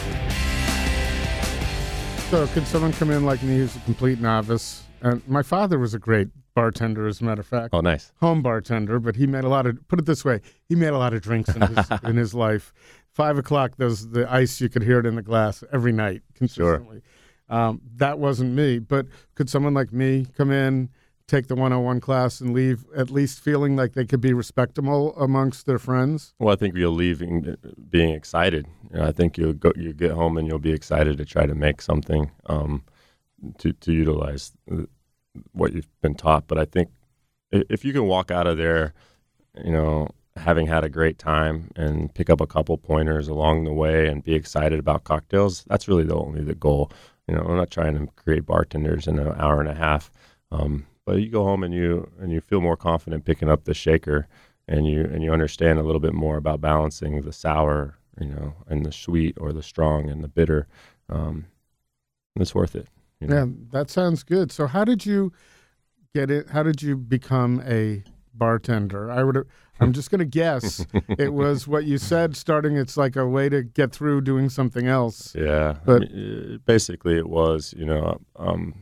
[2.33, 4.85] So, could someone come in like me who's a complete novice?
[5.03, 7.75] And my father was a great bartender, as a matter of fact.
[7.75, 8.11] Oh, nice.
[8.21, 9.87] Home bartender, but he made a lot of.
[9.87, 12.73] Put it this way, he made a lot of drinks in his in his life.
[13.11, 17.03] Five o'clock, those the ice you could hear it in the glass every night consistently.
[17.51, 20.89] Um, that wasn't me, but could someone like me come in,
[21.27, 25.67] take the 101 class, and leave at least feeling like they could be respectable amongst
[25.67, 26.35] their friends?
[26.39, 27.23] Well, I think you'll leave
[27.91, 28.67] being excited.
[28.93, 31.47] You know, I think you'll go, you get home and you'll be excited to try
[31.47, 32.85] to make something um,
[33.59, 34.83] to to utilize uh,
[35.53, 36.47] what you've been taught.
[36.47, 36.91] But I think
[37.53, 38.95] if you can walk out of there,
[39.63, 43.73] you know, having had a great time and pick up a couple pointers along the
[43.73, 46.91] way and be excited about cocktails, that's really the only the goal.
[47.29, 50.11] You know, I'm not trying to create bartenders in an hour and a half.
[50.51, 53.75] Um, but you go home and you and you feel more confident picking up the
[53.75, 54.29] shaker
[54.69, 58.55] and you and you understand a little bit more about balancing the sour, you know,
[58.69, 60.67] and the sweet or the strong and the bitter.
[61.09, 61.47] Um,
[62.37, 62.89] it's worth it.
[63.21, 63.35] You know?
[63.37, 64.51] Yeah, that sounds good.
[64.53, 65.33] So, how did you
[66.15, 66.51] get it?
[66.51, 68.03] How did you become a
[68.35, 69.11] bartender?
[69.11, 69.47] I would.
[69.81, 70.87] I'm just going to guess
[71.19, 72.37] it was what you said.
[72.37, 75.35] Starting, it's like a way to get through doing something else.
[75.35, 78.75] Yeah, But- I mean, uh, basically it was, you know, um,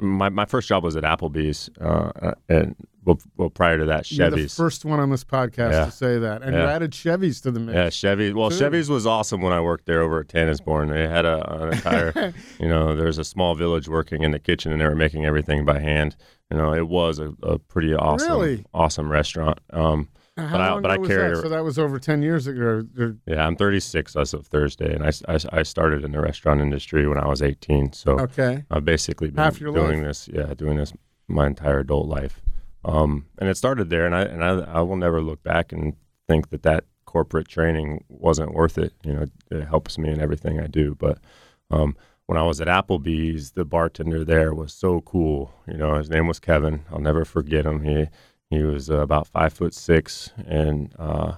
[0.00, 4.28] my my first job was at Applebee's, uh, and well, well, prior to that, You're
[4.30, 4.54] the Chevy's.
[4.56, 5.84] first one on this podcast Yeah.
[5.86, 7.74] to say that, and you added Chevys to the mix.
[7.74, 8.32] Yeah, Chevy.
[8.32, 8.58] Well, Too.
[8.58, 10.90] Chevy's was awesome when I worked there over at Tanasbourne.
[10.90, 14.38] They had a, an entire, you know, there was a small village working in the
[14.38, 16.14] kitchen, and they were making everything by hand.
[16.50, 18.64] You know, it was a, a pretty awesome, Really?
[18.74, 19.60] awesome restaurant.
[19.70, 20.08] Um,
[20.48, 21.38] How but I- but I was carried that?
[21.38, 22.82] a- So that was over ten years ago.
[23.26, 25.10] yeah, I'm 36 as of Thursday, and I
[25.52, 27.92] I started in the restaurant industry when I was 18.
[27.92, 28.64] So Okay.
[28.70, 30.06] I've basically been Half your doing life.
[30.08, 30.92] this, yeah, doing this
[31.28, 32.40] my entire adult life.
[32.84, 35.94] Um, and it started there, and I and I, I will never look back and
[36.28, 38.92] think that that corporate training wasn't worth it.
[39.04, 40.94] You know, it helps me in everything I do.
[40.94, 41.18] But
[41.70, 45.52] um, when I was at Applebee's, the bartender there was so cool.
[45.66, 46.84] You know, his name was Kevin.
[46.90, 47.82] I'll never forget him.
[47.82, 48.06] He
[48.50, 51.34] he was uh, about five foot six, and uh,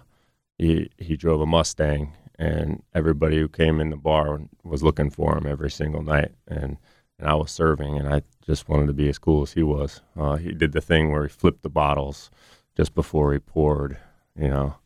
[0.58, 5.36] he he drove a Mustang, and everybody who came in the bar was looking for
[5.36, 6.78] him every single night, and
[7.18, 10.00] and I was serving, and I just wanted to be as cool as he was.
[10.16, 12.30] Uh, he did the thing where he flipped the bottles
[12.76, 13.98] just before he poured,
[14.34, 14.76] you know,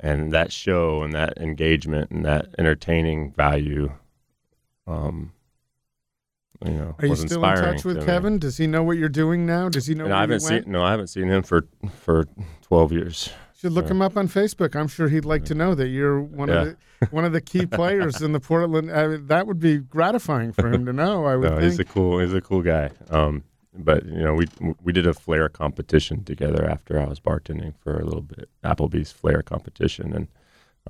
[0.00, 3.92] and that show and that engagement and that entertaining value,
[4.86, 5.32] um,
[6.64, 8.06] you know, Are you still in touch with to me.
[8.06, 8.38] Kevin?
[8.38, 9.68] Does he know what you're doing now?
[9.68, 11.66] Does he know I haven't seen no, I haven't seen him for
[12.00, 12.26] for
[12.62, 13.28] twelve years.
[13.54, 13.92] You Should look Yeah.
[13.92, 14.76] him up on Facebook.
[14.76, 17.66] I'm sure he'd like to know that you're one of the one of the key
[17.78, 18.90] players in the Portland.
[18.92, 21.24] I mean, that would be gratifying for him to know.
[21.24, 22.90] I would No, he's a cool he's a cool guy.
[23.10, 24.46] Um, but you know, we
[24.82, 29.12] we did a flair competition together after I was bartending for a little bit, Applebee's
[29.12, 30.28] flair competition, and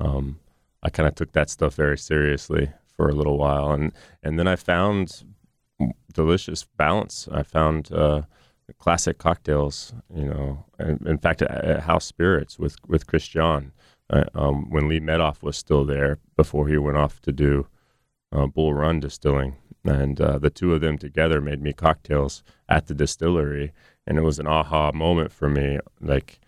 [0.00, 0.38] um,
[0.83, 4.46] I kind of took that stuff very seriously for a little while, and and then
[4.46, 5.24] I found
[6.12, 7.28] delicious balance.
[7.30, 8.22] I found uh,
[8.78, 13.72] classic cocktails, you know, and in fact, at, at House Spirits with with Chris John,
[14.10, 17.66] uh, um, when Lee Medoff was still there before he went off to do
[18.32, 22.86] uh, Bull Run Distilling, and uh, the two of them together made me cocktails at
[22.86, 23.72] the distillery,
[24.06, 25.78] and it was an aha moment for me.
[26.00, 26.40] Like,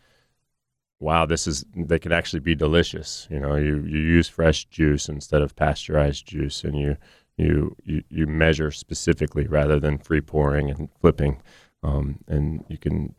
[1.01, 3.29] wow, this is they can actually be delicious.
[3.31, 6.97] You know, you you use fresh juice instead of pasteurized juice, and you
[7.39, 11.41] you you, you measure specifically rather than free pouring and flipping,
[11.83, 13.15] um, and you can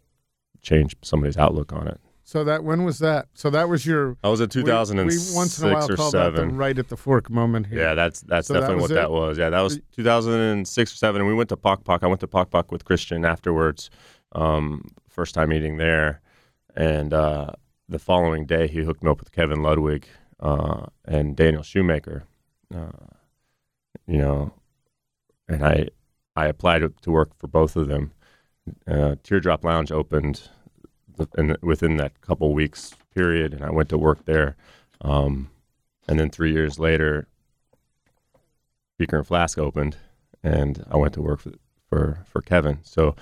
[0.62, 2.00] change somebody's outlook on it.
[2.24, 3.28] so that when was that?
[3.34, 4.18] So that was your.
[4.24, 6.58] I was in we- 2006 we, once in a while or call that seven.
[6.58, 7.80] right at the fork moment here.
[7.80, 9.02] Yeah, that's that's So that definitely was what it?
[9.02, 9.38] that was.
[9.38, 12.04] Yeah, that was 2006 or seven, and we went to Pok Pok.
[12.04, 13.90] I went to Pok Pok with Christian afterwards.
[14.34, 16.22] Um, first time eating there,
[16.76, 17.52] and uh,
[17.88, 20.08] the following day he hooked me up with Kevin Ludwig
[20.40, 22.26] uh, and Daniel Shoemaker.
[22.74, 22.92] Uh,
[24.08, 24.54] you know,
[25.48, 25.90] and I
[26.36, 28.12] I applied to- work for both of them.
[28.88, 30.50] Uh, Teardrop Lounge opened
[31.18, 34.56] the- in, within that couple weeks period, and I went to work there.
[35.02, 35.50] Um,
[36.08, 37.28] and then three years later,
[38.98, 39.98] Beaker and Flask opened,
[40.44, 41.54] and I went to work for
[41.90, 42.80] for, for Kevin.
[42.84, 43.16] So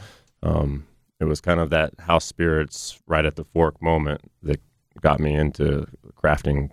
[0.43, 0.85] um,
[1.21, 4.59] it was kind of that house spirits right at the fork moment that
[4.99, 5.87] got me into
[6.21, 6.71] crafting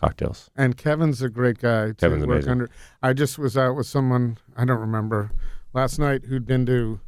[0.00, 0.50] cocktails.
[0.56, 2.50] And Kevin's a great guy to Kevin's work amazing.
[2.52, 2.70] under.
[3.02, 5.30] I just was out with someone I don't remember
[5.72, 7.00] last night who'd been to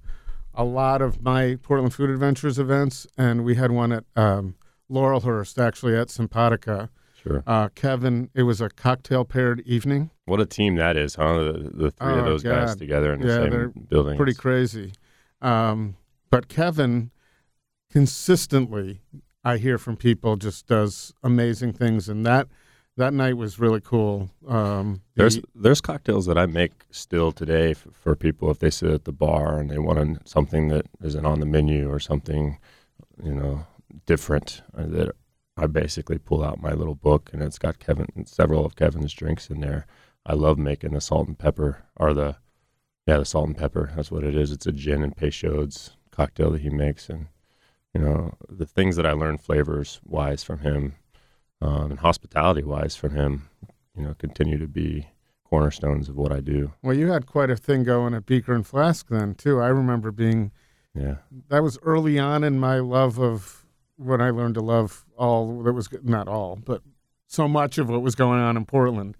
[0.54, 4.54] a lot of my Portland Food Adventures events, and we had one at um,
[4.90, 6.90] Laurelhurst, actually at Simpatica.
[7.22, 7.42] Sure.
[7.46, 11.38] Uh, Kevin, it was a cocktail paired evening, What a team that is, huh?
[11.38, 14.16] The, the three Oh, of those guys together in the Yeah, they're same building.
[14.16, 14.92] pretty crazy.
[15.40, 15.96] Um,
[16.30, 17.12] but Kevin
[17.90, 19.00] consistently,
[19.44, 22.48] I hear from people, just does amazing things, and that
[22.96, 24.30] that night was really cool.
[24.46, 28.70] Um, the- There's there's cocktails that I make still today f- for people if they
[28.70, 32.58] sit at the bar and they want something that isn't on the menu or something,
[33.22, 33.66] you know,
[34.06, 34.62] different.
[34.76, 35.14] uh, That
[35.56, 39.48] I basically pull out my little book and it's got Kevin several of Kevin's drinks
[39.50, 39.86] in there.
[40.24, 42.36] I love making the salt and pepper or the
[43.06, 43.92] yeah the salt and pepper.
[43.96, 44.50] That's what it is.
[44.52, 47.26] It's a gin and Peychaud's cocktail that he makes and
[47.94, 50.94] you know the things that I learned flavors wise from him
[51.62, 53.48] um, and hospitality wise from him
[53.96, 55.06] you know, continue to be
[55.44, 56.72] cornerstones of what I do.
[56.82, 59.60] well, you had quite a thing going at Beaker and Flask then too.
[59.60, 60.50] I remember being
[60.94, 61.16] Yeah.
[61.48, 65.72] that was early on in my love of when I learned to love all that
[65.74, 66.82] was not all, but
[67.26, 69.16] so much of what was going on in Portland.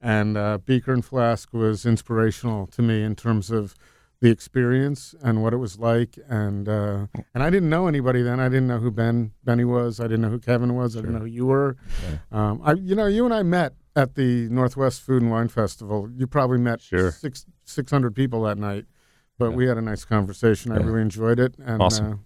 [0.00, 3.74] And uh, Beaker and Flask was inspirational to me in terms of
[4.20, 6.18] the experience and what it was like.
[6.28, 8.40] And uh, and I didn't know anybody then.
[8.40, 10.00] I didn't know who Ben Benny was.
[10.00, 10.96] I didn't know who Kevin was.
[10.96, 11.76] I didn't know who you were.
[12.32, 16.10] Um, I you know you and I met at the Northwest Food and Wine Festival.
[16.14, 17.10] You probably met Sure.
[17.12, 18.86] six six hundred people that night,
[19.38, 19.56] but Yeah.
[19.56, 20.72] we had a nice conversation.
[20.72, 22.12] I really enjoyed it, and Awesome.
[22.12, 22.16] uh,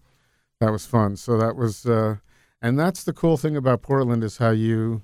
[0.61, 1.16] that was fun.
[1.16, 2.16] So that was, uh,
[2.62, 5.03] and that's the cool thing about Portland is how you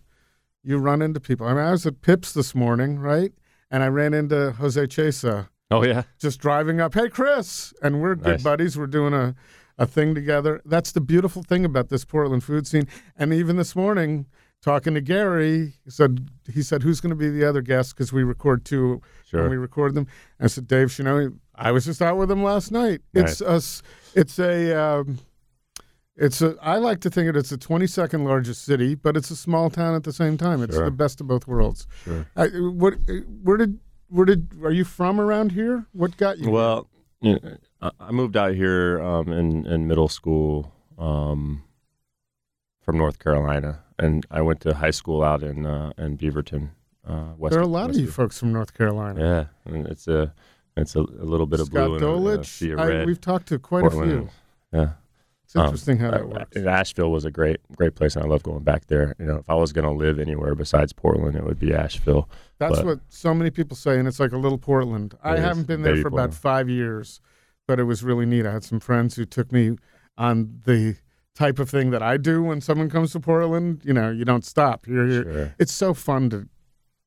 [0.63, 1.47] you run into people.
[1.47, 3.33] I mean, I was at Pips this morning, right,
[3.71, 6.03] and I ran into Jose Chesa Oh yeah.
[6.19, 6.95] just driving up.
[6.95, 8.43] Hey, Chris, and we're good Nice.
[8.43, 8.79] buddies.
[8.79, 9.35] We're doing a
[9.79, 10.63] a thing together.
[10.65, 12.89] That's the beautiful thing about this Portland food scene.
[13.17, 14.25] And even this morning,
[14.63, 18.13] talking to Gary, he said he said who's going to be the other guest because
[18.13, 19.03] we record two
[19.33, 20.07] when we record them.
[20.41, 21.37] I said Dave Shenaut.
[21.57, 23.01] I was just out with him last night.
[23.13, 23.83] It's us.
[24.15, 24.73] It's a.
[24.81, 25.19] Um,
[26.17, 26.57] it's a.
[26.63, 27.37] I like to think it.
[27.37, 30.63] It's the 22nd largest city, but it's a small town at the same time.
[30.63, 30.85] It's Sure.
[30.87, 31.87] the best of both worlds.
[32.05, 32.27] Sure.
[32.37, 32.95] I, what?
[33.43, 33.79] Where did?
[34.09, 34.49] Where did?
[34.63, 35.87] Are you from around here?
[35.93, 36.51] What got you?
[36.51, 36.89] Well,
[37.21, 37.57] you know,
[38.01, 41.63] I- moved out here um, in in middle school um,
[42.83, 46.71] from North Carolina, and I went to high school out in uh, in Beaverton.
[47.07, 49.21] Uh, West, there are a lot of West- you folks from North Carolina.
[49.21, 50.33] Yeah, and it's a
[50.77, 52.73] it's a, a little bit of Scott blue and a, a Dolich.
[52.73, 54.29] of I- we've talked to quite a few.
[54.73, 54.91] Yeah.
[55.47, 56.57] It's interesting how Um, that uh, works.
[56.57, 59.15] Asheville was a great, great place, and I love going back there.
[59.19, 62.29] You know, if I was going to live anywhere besides Portland, it would be Asheville.
[62.59, 65.15] That's but- what so many people say, and it's like a little Portland.
[65.23, 67.21] I haven't been there for about five years,
[67.69, 68.45] but it was really neat.
[68.45, 69.77] I had some friends who took me
[70.19, 70.97] on the
[71.37, 73.83] type of thing that I do when someone comes to Portland.
[73.85, 74.87] You know, you don't stop.
[74.89, 75.55] You're, you're, Sure.
[75.61, 76.49] It's so fun to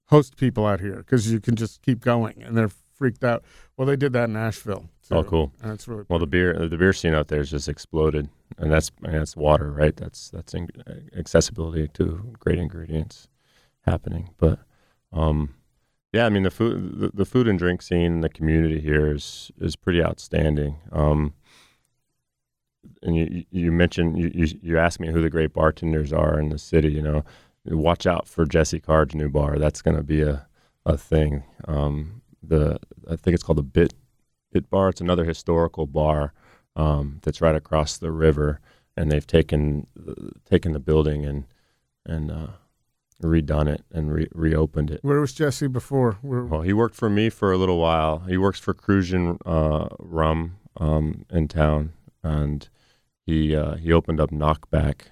[0.05, 3.43] host people out here because you can just keep going, and they're freaked out.
[3.75, 4.89] Well, they did that in Nashville.
[5.09, 5.53] Oh, too, cool.
[5.63, 8.71] And it's really Well, the beer, the beer scene out there has just exploded, and
[8.71, 9.95] that's and that's water, right?
[9.95, 10.69] That's that's in,
[11.17, 13.27] accessibility to great ingredients
[13.81, 14.29] happening.
[14.37, 14.59] But,
[15.11, 15.55] um,
[16.13, 19.11] yeah, I mean the food, the, the food and drink scene in the community here
[19.11, 20.75] is is pretty outstanding.
[20.91, 21.33] Um,
[23.01, 26.49] and you you mentioned you, you you asked me who the great bartenders are in
[26.49, 26.91] the city.
[26.91, 27.23] You know,
[27.65, 29.57] watch out for Jesse Card's new bar.
[29.57, 30.47] That's going to be a
[30.85, 31.43] a thing.
[31.67, 33.93] Um, the I think it's called the Bit
[34.51, 34.89] Bit Bar.
[34.89, 36.33] It's another historical bar
[36.75, 38.59] um, that's right across the river,
[38.95, 39.87] and they've taken
[40.45, 41.45] taken the building and
[42.05, 42.47] and uh,
[43.21, 44.99] redone it and re- reopened it.
[45.03, 46.17] Where was Jesse before?
[46.21, 48.19] Where, Well, he worked for me for a little while.
[48.19, 52.67] He works for Cruzan uh, Rum um, in town, and
[53.25, 55.07] he uh, he opened up Knockback,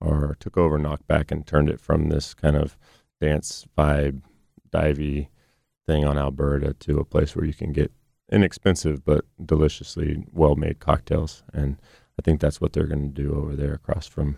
[0.00, 2.76] or took over Knockback and turned it from this kind of
[3.20, 4.22] dance vibe,
[4.70, 5.28] divey
[5.88, 7.90] thing on Alberta to a place where you can get
[8.30, 11.42] inexpensive but deliciously well-made cocktails.
[11.52, 11.78] And
[12.18, 14.36] I think that's what they're going to do over there across from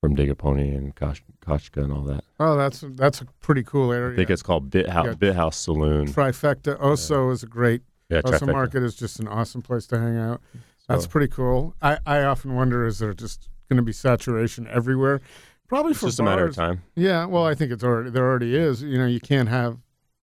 [0.00, 2.24] from Dig A Pony and Kosh, Kachka and all that.
[2.40, 4.14] oh, that's that's a pretty cool area.
[4.14, 5.14] I think it's called Bit House, Yeah.
[5.14, 6.06] Bit House Saloon.
[6.06, 6.76] Trifecta.
[6.80, 7.82] Oso is a great.
[8.08, 8.52] Yeah, Oso trifecta.
[8.52, 10.40] Market is just an awesome place to hang out.
[10.88, 11.74] That's pretty cool.
[11.80, 15.20] I, I often wonder is there just going to be saturation everywhere?
[15.68, 16.82] Probably It's for just a matter of time.
[16.96, 18.82] Yeah, well, I think it's already there already is.
[18.82, 19.78] You know, you can't have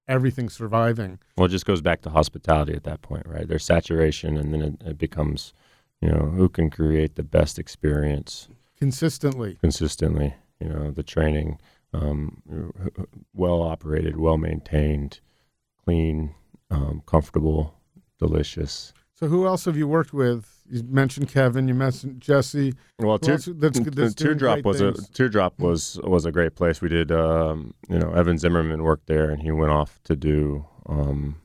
[0.10, 1.20] everything surviving.
[1.38, 3.48] Well, it just goes back to hospitality at that point, right?
[3.48, 5.54] There's saturation, and then it, it becomes,
[6.02, 9.58] you know, who can create the best experience consistently.
[9.62, 10.34] consistently.
[10.60, 11.60] You know, the training,
[11.94, 12.42] um,
[13.34, 15.22] well operated, well maintained,
[15.86, 16.36] clean,
[16.70, 17.76] um, comfortable,
[18.18, 18.94] delicious.
[19.20, 20.64] So who else have you worked with?
[20.70, 21.68] You mentioned Kevin.
[21.68, 22.74] You mentioned Jesse.
[23.00, 25.10] Well, tear, else that's, that's teardrop was things?
[25.10, 26.80] a teardrop was was a great place.
[26.80, 30.66] We did, um, you know, Evan Zimmerman worked there, and he went off to do
[30.86, 31.36] um,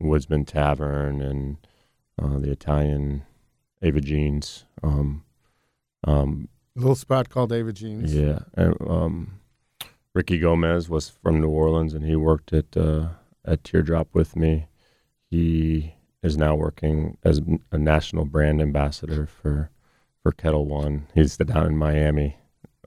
[0.00, 1.58] Woodsman Tavern and
[2.18, 3.24] uh, the Italian
[3.82, 4.64] Ava Gene's.
[4.82, 5.22] Um,
[6.04, 8.14] um, a little spot called Ava Gene's.
[8.14, 9.40] yeah, and, um,
[10.14, 13.08] Ricky Gomez was from New Orleans, and he worked at uh,
[13.44, 14.68] at Teardrop with me.
[15.28, 15.95] He
[16.26, 17.40] is now working as
[17.72, 19.70] a national brand ambassador for
[20.22, 21.06] for Ketel One.
[21.14, 22.36] He's down in Miami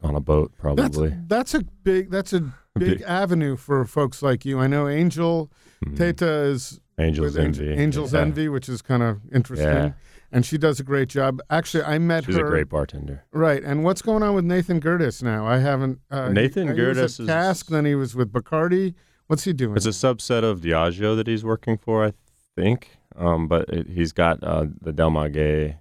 [0.03, 1.09] on a boat, probably.
[1.09, 2.11] That's, that's a big.
[2.11, 4.59] That's a big, Big- avenue for folks like you.
[4.59, 5.49] I know Angel
[5.85, 5.97] Mhm.
[5.97, 7.73] Tata is Angels Envy.
[7.73, 8.21] Angel's Yeah.
[8.21, 9.67] Envy, which is kind of interesting.
[9.67, 9.91] Yeah.
[10.31, 11.41] And she does a great job.
[11.49, 12.41] Actually, I met She's her.
[12.41, 13.23] She's a great bartender.
[13.33, 13.63] Right.
[13.63, 15.47] And what's going on with Nathan Gertis now?
[15.47, 15.99] I haven't.
[16.11, 18.93] Uh, Nathan he, he was Gertis at is- Cask, then he was with Bacardi.
[19.27, 19.75] What's he doing?
[19.75, 22.13] It's a subset of Diageo that he's working for, I
[22.55, 22.97] think.
[23.19, 25.75] Um, but it, he's got uh, the Del Maguey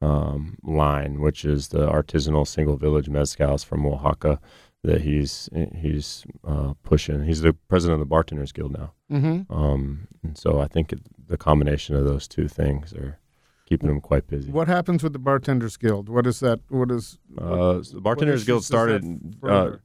[0.00, 4.38] um, line, which is the artisanal single village mezcals from Oaxaca
[4.84, 7.24] that he's he's uh, pushing.
[7.24, 8.92] He's the president of the Bartenders Guild now.
[9.10, 9.52] mm-hmm.
[9.52, 13.18] Um, and so I think it, the combination of those two things are
[13.66, 14.50] keeping him quite busy.
[14.50, 16.08] What happens with the Bartenders Guild?
[16.08, 16.60] What is that?
[16.68, 17.18] What is?
[17.38, 19.82] Uh, the Bartenders issues Guild started uh, further?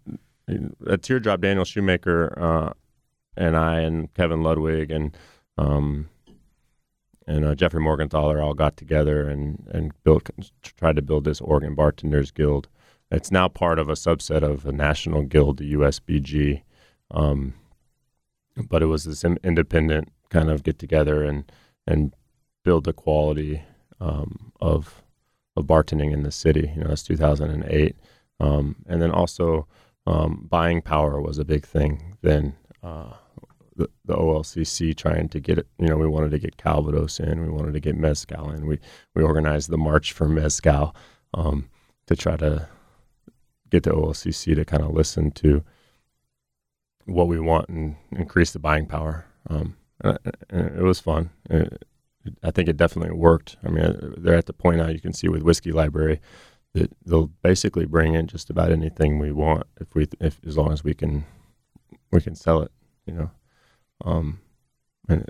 [0.89, 1.41] at Teardrop.
[1.41, 2.74] Daniel Shoemaker uh,
[3.36, 5.16] and I and Kevin Ludwig and
[5.58, 6.10] um,
[7.28, 10.30] and uh, Jeffrey Morgenthaler all got together and and built
[10.63, 12.67] tried to build this Oregon Bartenders Guild.
[13.11, 16.61] It's now part of a subset of a national guild, the USBG.
[17.11, 17.53] Um,
[18.69, 21.51] but it was this in- independent kind of get together and
[21.86, 22.13] and
[22.63, 23.63] build the quality
[23.99, 25.03] um, of
[25.55, 26.71] of bartending in the city.
[26.75, 27.95] You know, that's 2008,
[28.39, 29.67] um, and then also
[30.05, 32.17] um, buying power was a big thing.
[32.21, 33.13] Then uh,
[33.78, 35.67] the, the OLCC trying to get it.
[35.80, 38.65] You know, we wanted to get Calvados in, we wanted to get mezcal in.
[38.65, 38.80] We
[39.15, 40.95] we organized the March for Mezcal
[41.34, 41.69] um,
[42.07, 42.67] to try to
[43.69, 45.63] get the OLCC to kind of listen to
[47.05, 49.25] what we want and increase the buying power.
[49.49, 51.30] Um, it was fun.
[51.49, 51.86] It,
[52.43, 53.55] I think it definitely worked.
[53.63, 56.19] I mean, they're at the point now you can see with Whiskey Library
[56.73, 60.73] that they'll basically bring in just about anything we want if we if as long
[60.73, 61.25] as we can
[62.11, 62.71] we can sell it.
[63.05, 63.32] You know,
[64.06, 64.39] um,
[65.10, 65.26] and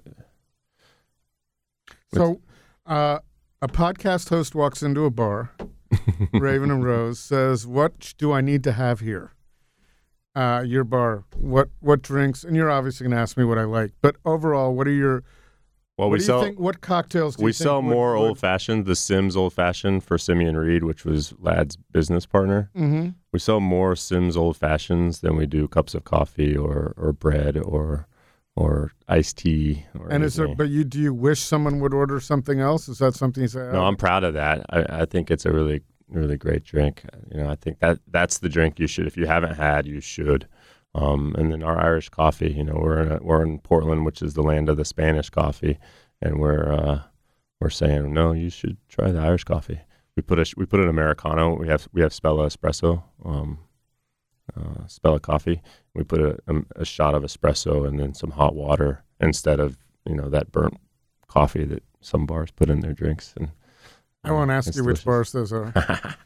[2.14, 2.42] So,
[2.86, 3.20] uh,
[3.62, 5.52] a podcast host walks into a bar.
[6.34, 9.32] Raven and Rose says, "What do I need to have here?"
[10.36, 11.24] Uh, your bar.
[11.36, 12.44] What what drinks?
[12.44, 15.24] And you're obviously going to ask me what I like, but overall, what are your?
[15.98, 16.60] well, what we do you sell think?
[16.60, 17.36] What cocktails?
[17.38, 18.86] Do we you think sell more would- old fashioned.
[18.86, 22.70] The Sims old fashioned for Simeon Reed, which was Ladd's business partner.
[22.76, 23.16] Mhm.
[23.32, 27.58] We sell more Sims old fashions than we do cups of coffee or or bread
[27.58, 28.08] or
[28.58, 29.86] or iced tea.
[30.00, 30.54] Or And is there?
[30.56, 32.90] But you do you wish someone would order something else?
[32.90, 33.60] Is that something you say?
[33.60, 34.66] No, "Oh, I'm proud of that.
[34.72, 37.04] I, I think it's a really, really great drink.
[37.32, 40.02] You know, I think that that's the drink you should, if you haven't had, you
[40.02, 40.48] should.
[40.96, 42.52] Um, and then our Irish coffee.
[42.52, 45.30] You know, we're in a, we're in Portland, which is the land of the Spanish
[45.30, 45.78] coffee,
[46.20, 47.02] and we're uh,
[47.62, 49.82] we're saying no, you should try the Irish coffee.
[50.16, 51.56] We put a we put an americano.
[51.56, 53.60] We have we have Spella espresso, um,
[54.58, 55.62] uh, of coffee.
[55.94, 59.78] We put a, a, a shot of espresso and then some hot water instead of
[60.06, 60.78] you know that burnt
[61.28, 63.34] coffee that some bars put in their drinks.
[63.38, 63.50] And
[64.24, 65.74] I won't ask it's you which bars those are.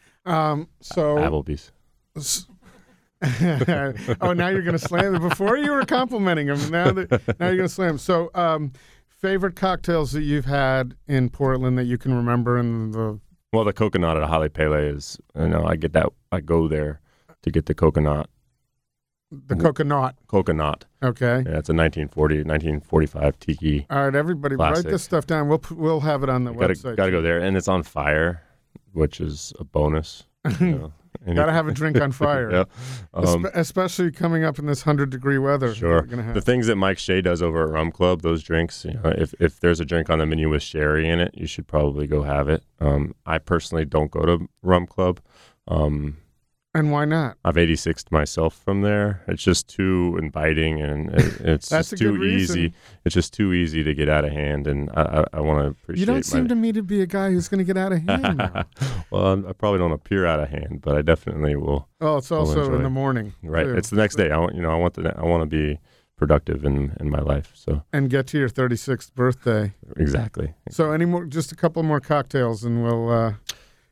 [0.25, 1.71] um, so Applebee's.
[3.23, 5.29] Oh, now you're going to slam them.
[5.29, 6.71] Before you were complimenting them.
[6.71, 7.89] Now that now you're going to slam.
[7.89, 7.97] 'em.
[7.99, 8.71] So, um,
[9.07, 13.19] favorite cocktails that you've had in Portland that you can remember in the
[13.53, 16.07] Well, the coconut at Hale Pele is, you know, I get that.
[16.31, 17.00] I go there
[17.43, 18.29] to get the coconut.
[19.31, 20.15] the coconut.
[20.27, 20.85] Coconut.
[21.03, 21.43] Okay.
[21.45, 23.85] Yeah, it's a 1940, 1945 tiki.
[23.89, 25.47] All right, everybody, write this stuff down.
[25.47, 26.97] We'll we'll have it on the Gotta, website.
[26.97, 28.43] gotta go there, and it's on fire,
[28.93, 30.23] which is a bonus.
[30.59, 30.93] You know.
[31.25, 32.49] And Gotta have a drink on fire.
[32.51, 32.63] yeah.
[33.13, 35.75] Um, Espe- especially coming up in this hundred degree weather.
[35.75, 36.03] Sure.
[36.07, 36.33] Have.
[36.33, 39.33] the things that Mike Shea does over at Rum Club, those drinks, you know, if,
[39.39, 42.23] if there's a drink on the menu with sherry in it, you should probably go
[42.23, 42.63] have it.
[42.79, 45.19] Um, I personally don't go to Rum Club.
[45.67, 46.17] Um,
[46.73, 47.37] and why not?
[47.43, 49.23] I've 86'd myself from there.
[49.27, 52.73] It's just too inviting and it, it's just too easy.
[53.03, 55.69] It's just too easy to get out of hand, and I, I, I want to
[55.69, 55.99] appreciate.
[55.99, 57.91] You don't my, seem to me to be a guy who's going to get out
[57.91, 58.65] of hand.
[59.11, 61.87] well, I probably don't appear out of hand, but I definitely will.
[61.99, 63.33] oh, it's also in the morning.
[63.43, 63.75] Right, too.
[63.75, 64.31] it's the next day.
[64.31, 65.79] I want you know I want the I want to be
[66.15, 67.51] productive in in my life.
[67.53, 69.73] So and get to your 36th birthday.
[69.97, 70.53] exactly.
[70.69, 71.25] So any more?
[71.25, 73.33] Just a couple more cocktails, and we'll uh,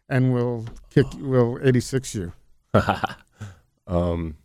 [0.07, 1.07] and we'll kick.
[1.19, 2.33] We'll 86 you.
[3.87, 4.37] um,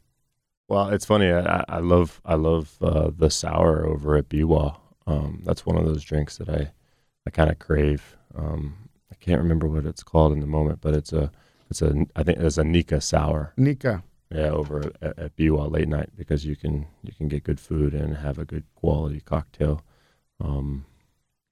[0.69, 1.31] well, it's funny.
[1.31, 4.77] I, I- love I love uh, the sour over at Biwa.
[5.07, 6.73] Um, that's one of those drinks that I
[7.27, 8.17] I kind of crave.
[8.35, 8.75] Um,
[9.13, 11.31] I can't remember what it's called in the moment, but it's a
[11.71, 13.53] it's a I think it's a Nikka sour.
[13.57, 14.03] Nikka.
[14.31, 17.95] Yeah, over at, at Biwa late night because you can you can get good food
[17.95, 19.83] and have a good quality cocktail.
[20.41, 20.87] Um,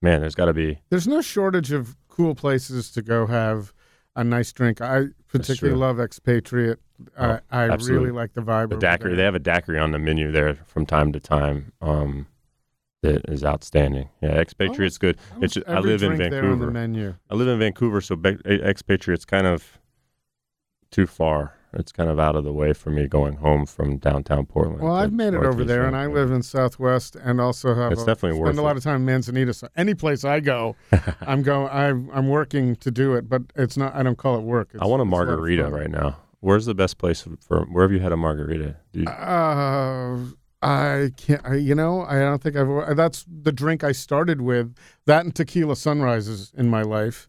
[0.01, 3.73] man, there's got to be There's no shortage of cool places to go have
[4.15, 4.81] a nice drink.
[4.81, 6.79] I particularly love Expatriate
[7.17, 8.09] I, Oh, I absolutely.
[8.09, 8.71] really like the vibe.
[8.71, 9.17] The daiquiri.
[9.17, 11.73] They have a daiquiri on the menu there from time to time.
[11.81, 12.27] Um,
[13.03, 14.09] that is outstanding.
[14.21, 15.19] Yeah, expatriate's good.
[15.41, 17.19] It's I live in drink there on the Vancouver.
[17.31, 19.81] I live in Vancouver, so expatriate's kind of
[20.91, 21.57] too far.
[21.75, 24.83] It's kind of out of the way for me going home from downtown Portland.
[24.83, 28.03] Well, I've made it over there, and I live in Southwest, and also have It's
[28.03, 28.79] a, definitely spend worth a lot it.
[28.79, 29.55] of time in Manzanita.
[29.55, 30.77] So any place I go,
[31.23, 31.69] I'm going.
[31.73, 33.95] I'm I'm working to do it, but it's not.
[33.95, 34.71] I don't call it work.
[34.75, 35.73] It's, I want a it's lot of margarita fun.
[35.73, 36.17] right now.
[36.41, 37.63] Where's the best place for?
[37.67, 38.77] Where have you had a margarita?
[38.93, 40.19] Do you, Uh,
[40.61, 41.41] I can't.
[41.45, 42.97] I, you know, I don't think I've.
[42.97, 44.75] That's the drink I started with.
[45.07, 47.29] That and tequila sunrises in my life.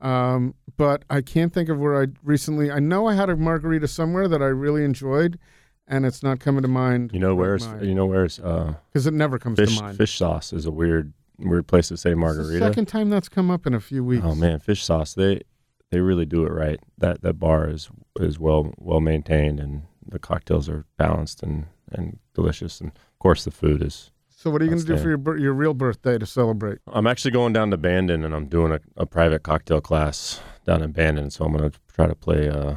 [0.00, 2.70] Um, but I can't think of where I recently.
[2.70, 5.38] I know I had a margarita somewhere that I really enjoyed,
[5.86, 7.10] and it's not coming to mind.
[7.12, 9.96] you know where's you know where's uh, because it never comes fish to mind.
[9.98, 12.64] fish sauce is a weird weird place to say margarita.
[12.64, 14.24] second time that's come up in a few weeks.
[14.24, 15.14] Oh man, fish sauce.
[15.14, 15.42] They
[15.90, 16.80] they really do it right.
[16.98, 22.18] That that bar is is well well maintained and the cocktails are balanced and and
[22.34, 24.10] delicious and of course the food is.
[24.40, 26.78] So what are you going to do for your your real birthday to celebrate?
[26.86, 30.82] I'm actually going down to Bandon and I'm doing a, a private cocktail class down
[30.82, 32.76] in Bandon, so I'm going to try to play uh, uh,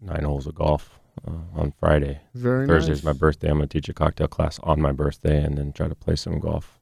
[0.00, 0.98] nine holes of golf
[1.28, 2.18] uh, on Friday.
[2.32, 3.12] Very Thursday's nice.
[3.14, 3.50] my birthday.
[3.50, 6.16] I'm going to teach a cocktail class on my birthday and then try to play
[6.16, 6.80] some golf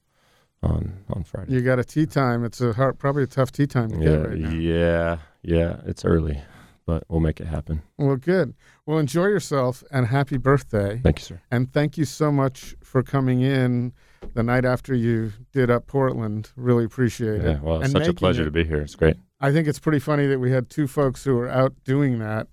[0.62, 1.53] on on Friday.
[1.53, 2.45] You got a tee time.
[2.45, 4.51] It's a hard, probably a tough tee time to yeah, get right now.
[4.51, 5.80] yeah, yeah.
[5.87, 6.41] It's early,
[6.87, 7.83] but we'll make it happen.
[7.99, 8.55] Well, good.
[8.87, 11.01] Well, enjoy yourself and happy birthday.
[11.03, 11.41] Thank you, sir.
[11.51, 13.93] And thank you so much for coming in
[14.34, 16.51] the night after you did up Portland.
[16.57, 17.62] Really appreciate Yeah, it.
[17.62, 18.45] well, it's And such a pleasure it.
[18.45, 18.82] to be here.
[18.82, 19.16] It's great.
[19.40, 22.49] I think it's pretty funny that we had two folks who were out doing that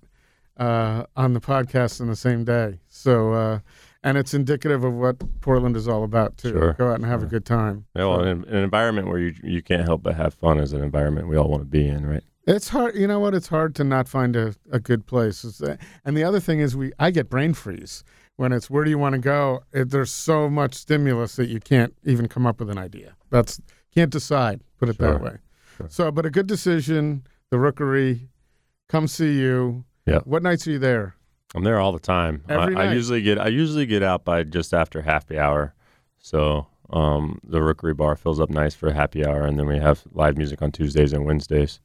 [0.56, 2.80] uh, on the podcast in the same day.
[2.88, 3.58] So, uh,
[4.02, 6.50] and it's indicative of what Portland is all about too.
[6.52, 7.84] Sure, Go out and have a good time.
[7.94, 10.72] Yeah, well, So- an, an environment where you you can't help but have fun is
[10.72, 12.24] an environment we all want to be in, right?
[12.46, 12.96] It's hard.
[12.96, 13.34] You know what?
[13.34, 15.44] It's hard to not find a, a good place.
[15.62, 15.76] Uh,
[16.06, 18.02] and the other thing is, we I get brain freeze
[18.40, 19.62] when it's where do you want to go.
[19.70, 23.14] It, there's so much stimulus that you can't even come up with an idea.
[23.28, 23.60] That's
[23.94, 24.62] can't decide.
[24.78, 25.36] Put it that way.
[25.76, 25.86] Sure.
[25.90, 27.26] So, but a good decision.
[27.50, 28.30] The Rookery,
[28.88, 29.84] come see you.
[30.06, 30.20] Yeah.
[30.24, 31.16] What nights are you there?
[31.54, 32.42] I'm there all the time.
[32.48, 35.74] Every I, I usually get I usually get out by just after happy hour,
[36.18, 40.04] so um, the Rookery Bar fills up nice for happy hour, and then we have
[40.12, 41.78] live music on Tuesdays and Wednesdays.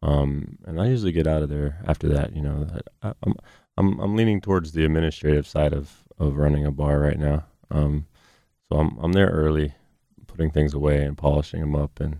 [0.00, 2.34] Um, and I usually get out of there after that.
[2.34, 2.66] You know,
[3.02, 3.34] I, I'm
[3.78, 7.44] I'm I'm leaning towards the administrative side of of running a bar right now.
[7.70, 8.06] Um,
[8.68, 9.72] so I'm I'm there early,
[10.26, 12.18] putting things away and polishing them up, and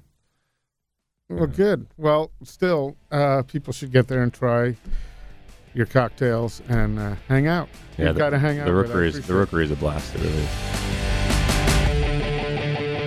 [1.28, 1.54] Well, Yeah.
[1.56, 1.86] good.
[1.96, 4.76] Well, still, uh, people should get there and try
[5.74, 7.68] your cocktails and uh, hang out.
[7.98, 8.66] Yeah, You've the- got to hang out.
[8.66, 8.86] the with.
[8.90, 9.34] I Rookery is the.
[9.34, 10.14] Rookery is a blast.
[10.14, 10.48] It really is.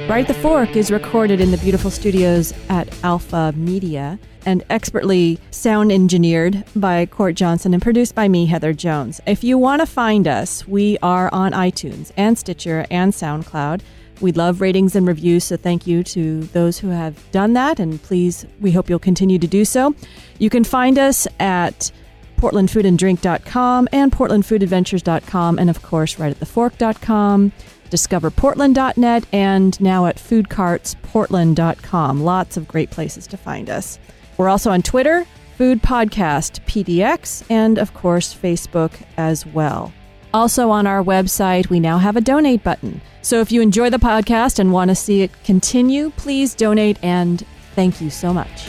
[0.10, 5.92] Right the Fork is recorded in the beautiful studios at Alpha Media and expertly sound
[5.92, 9.22] engineered by Court Johnson and produced by me, Heather Jones.
[9.26, 13.82] If you want to find us, we are on iTunes and Stitcher and SoundCloud.
[14.22, 18.02] We love ratings and reviews, so thank you to those who have done that, and
[18.02, 19.96] please, we hope you'll continue to do so.
[20.38, 21.92] You can find us at
[22.38, 27.52] portlandfoodanddrink.com and portlandfoodadventures.com, and of course, right at thefork.com
[27.92, 32.24] discoverportland.net, and now at foodcartsportland.com.
[32.24, 34.00] Lots of great places to find us.
[34.42, 35.28] We're also on Twitter,
[35.60, 39.94] Food Podcast PDX, and of course, Facebook as well.
[40.34, 43.02] Also on our website, we now have a donate button.
[43.22, 47.46] So if you enjoy the podcast and want to see it continue, please donate and
[47.76, 48.66] thank you so much.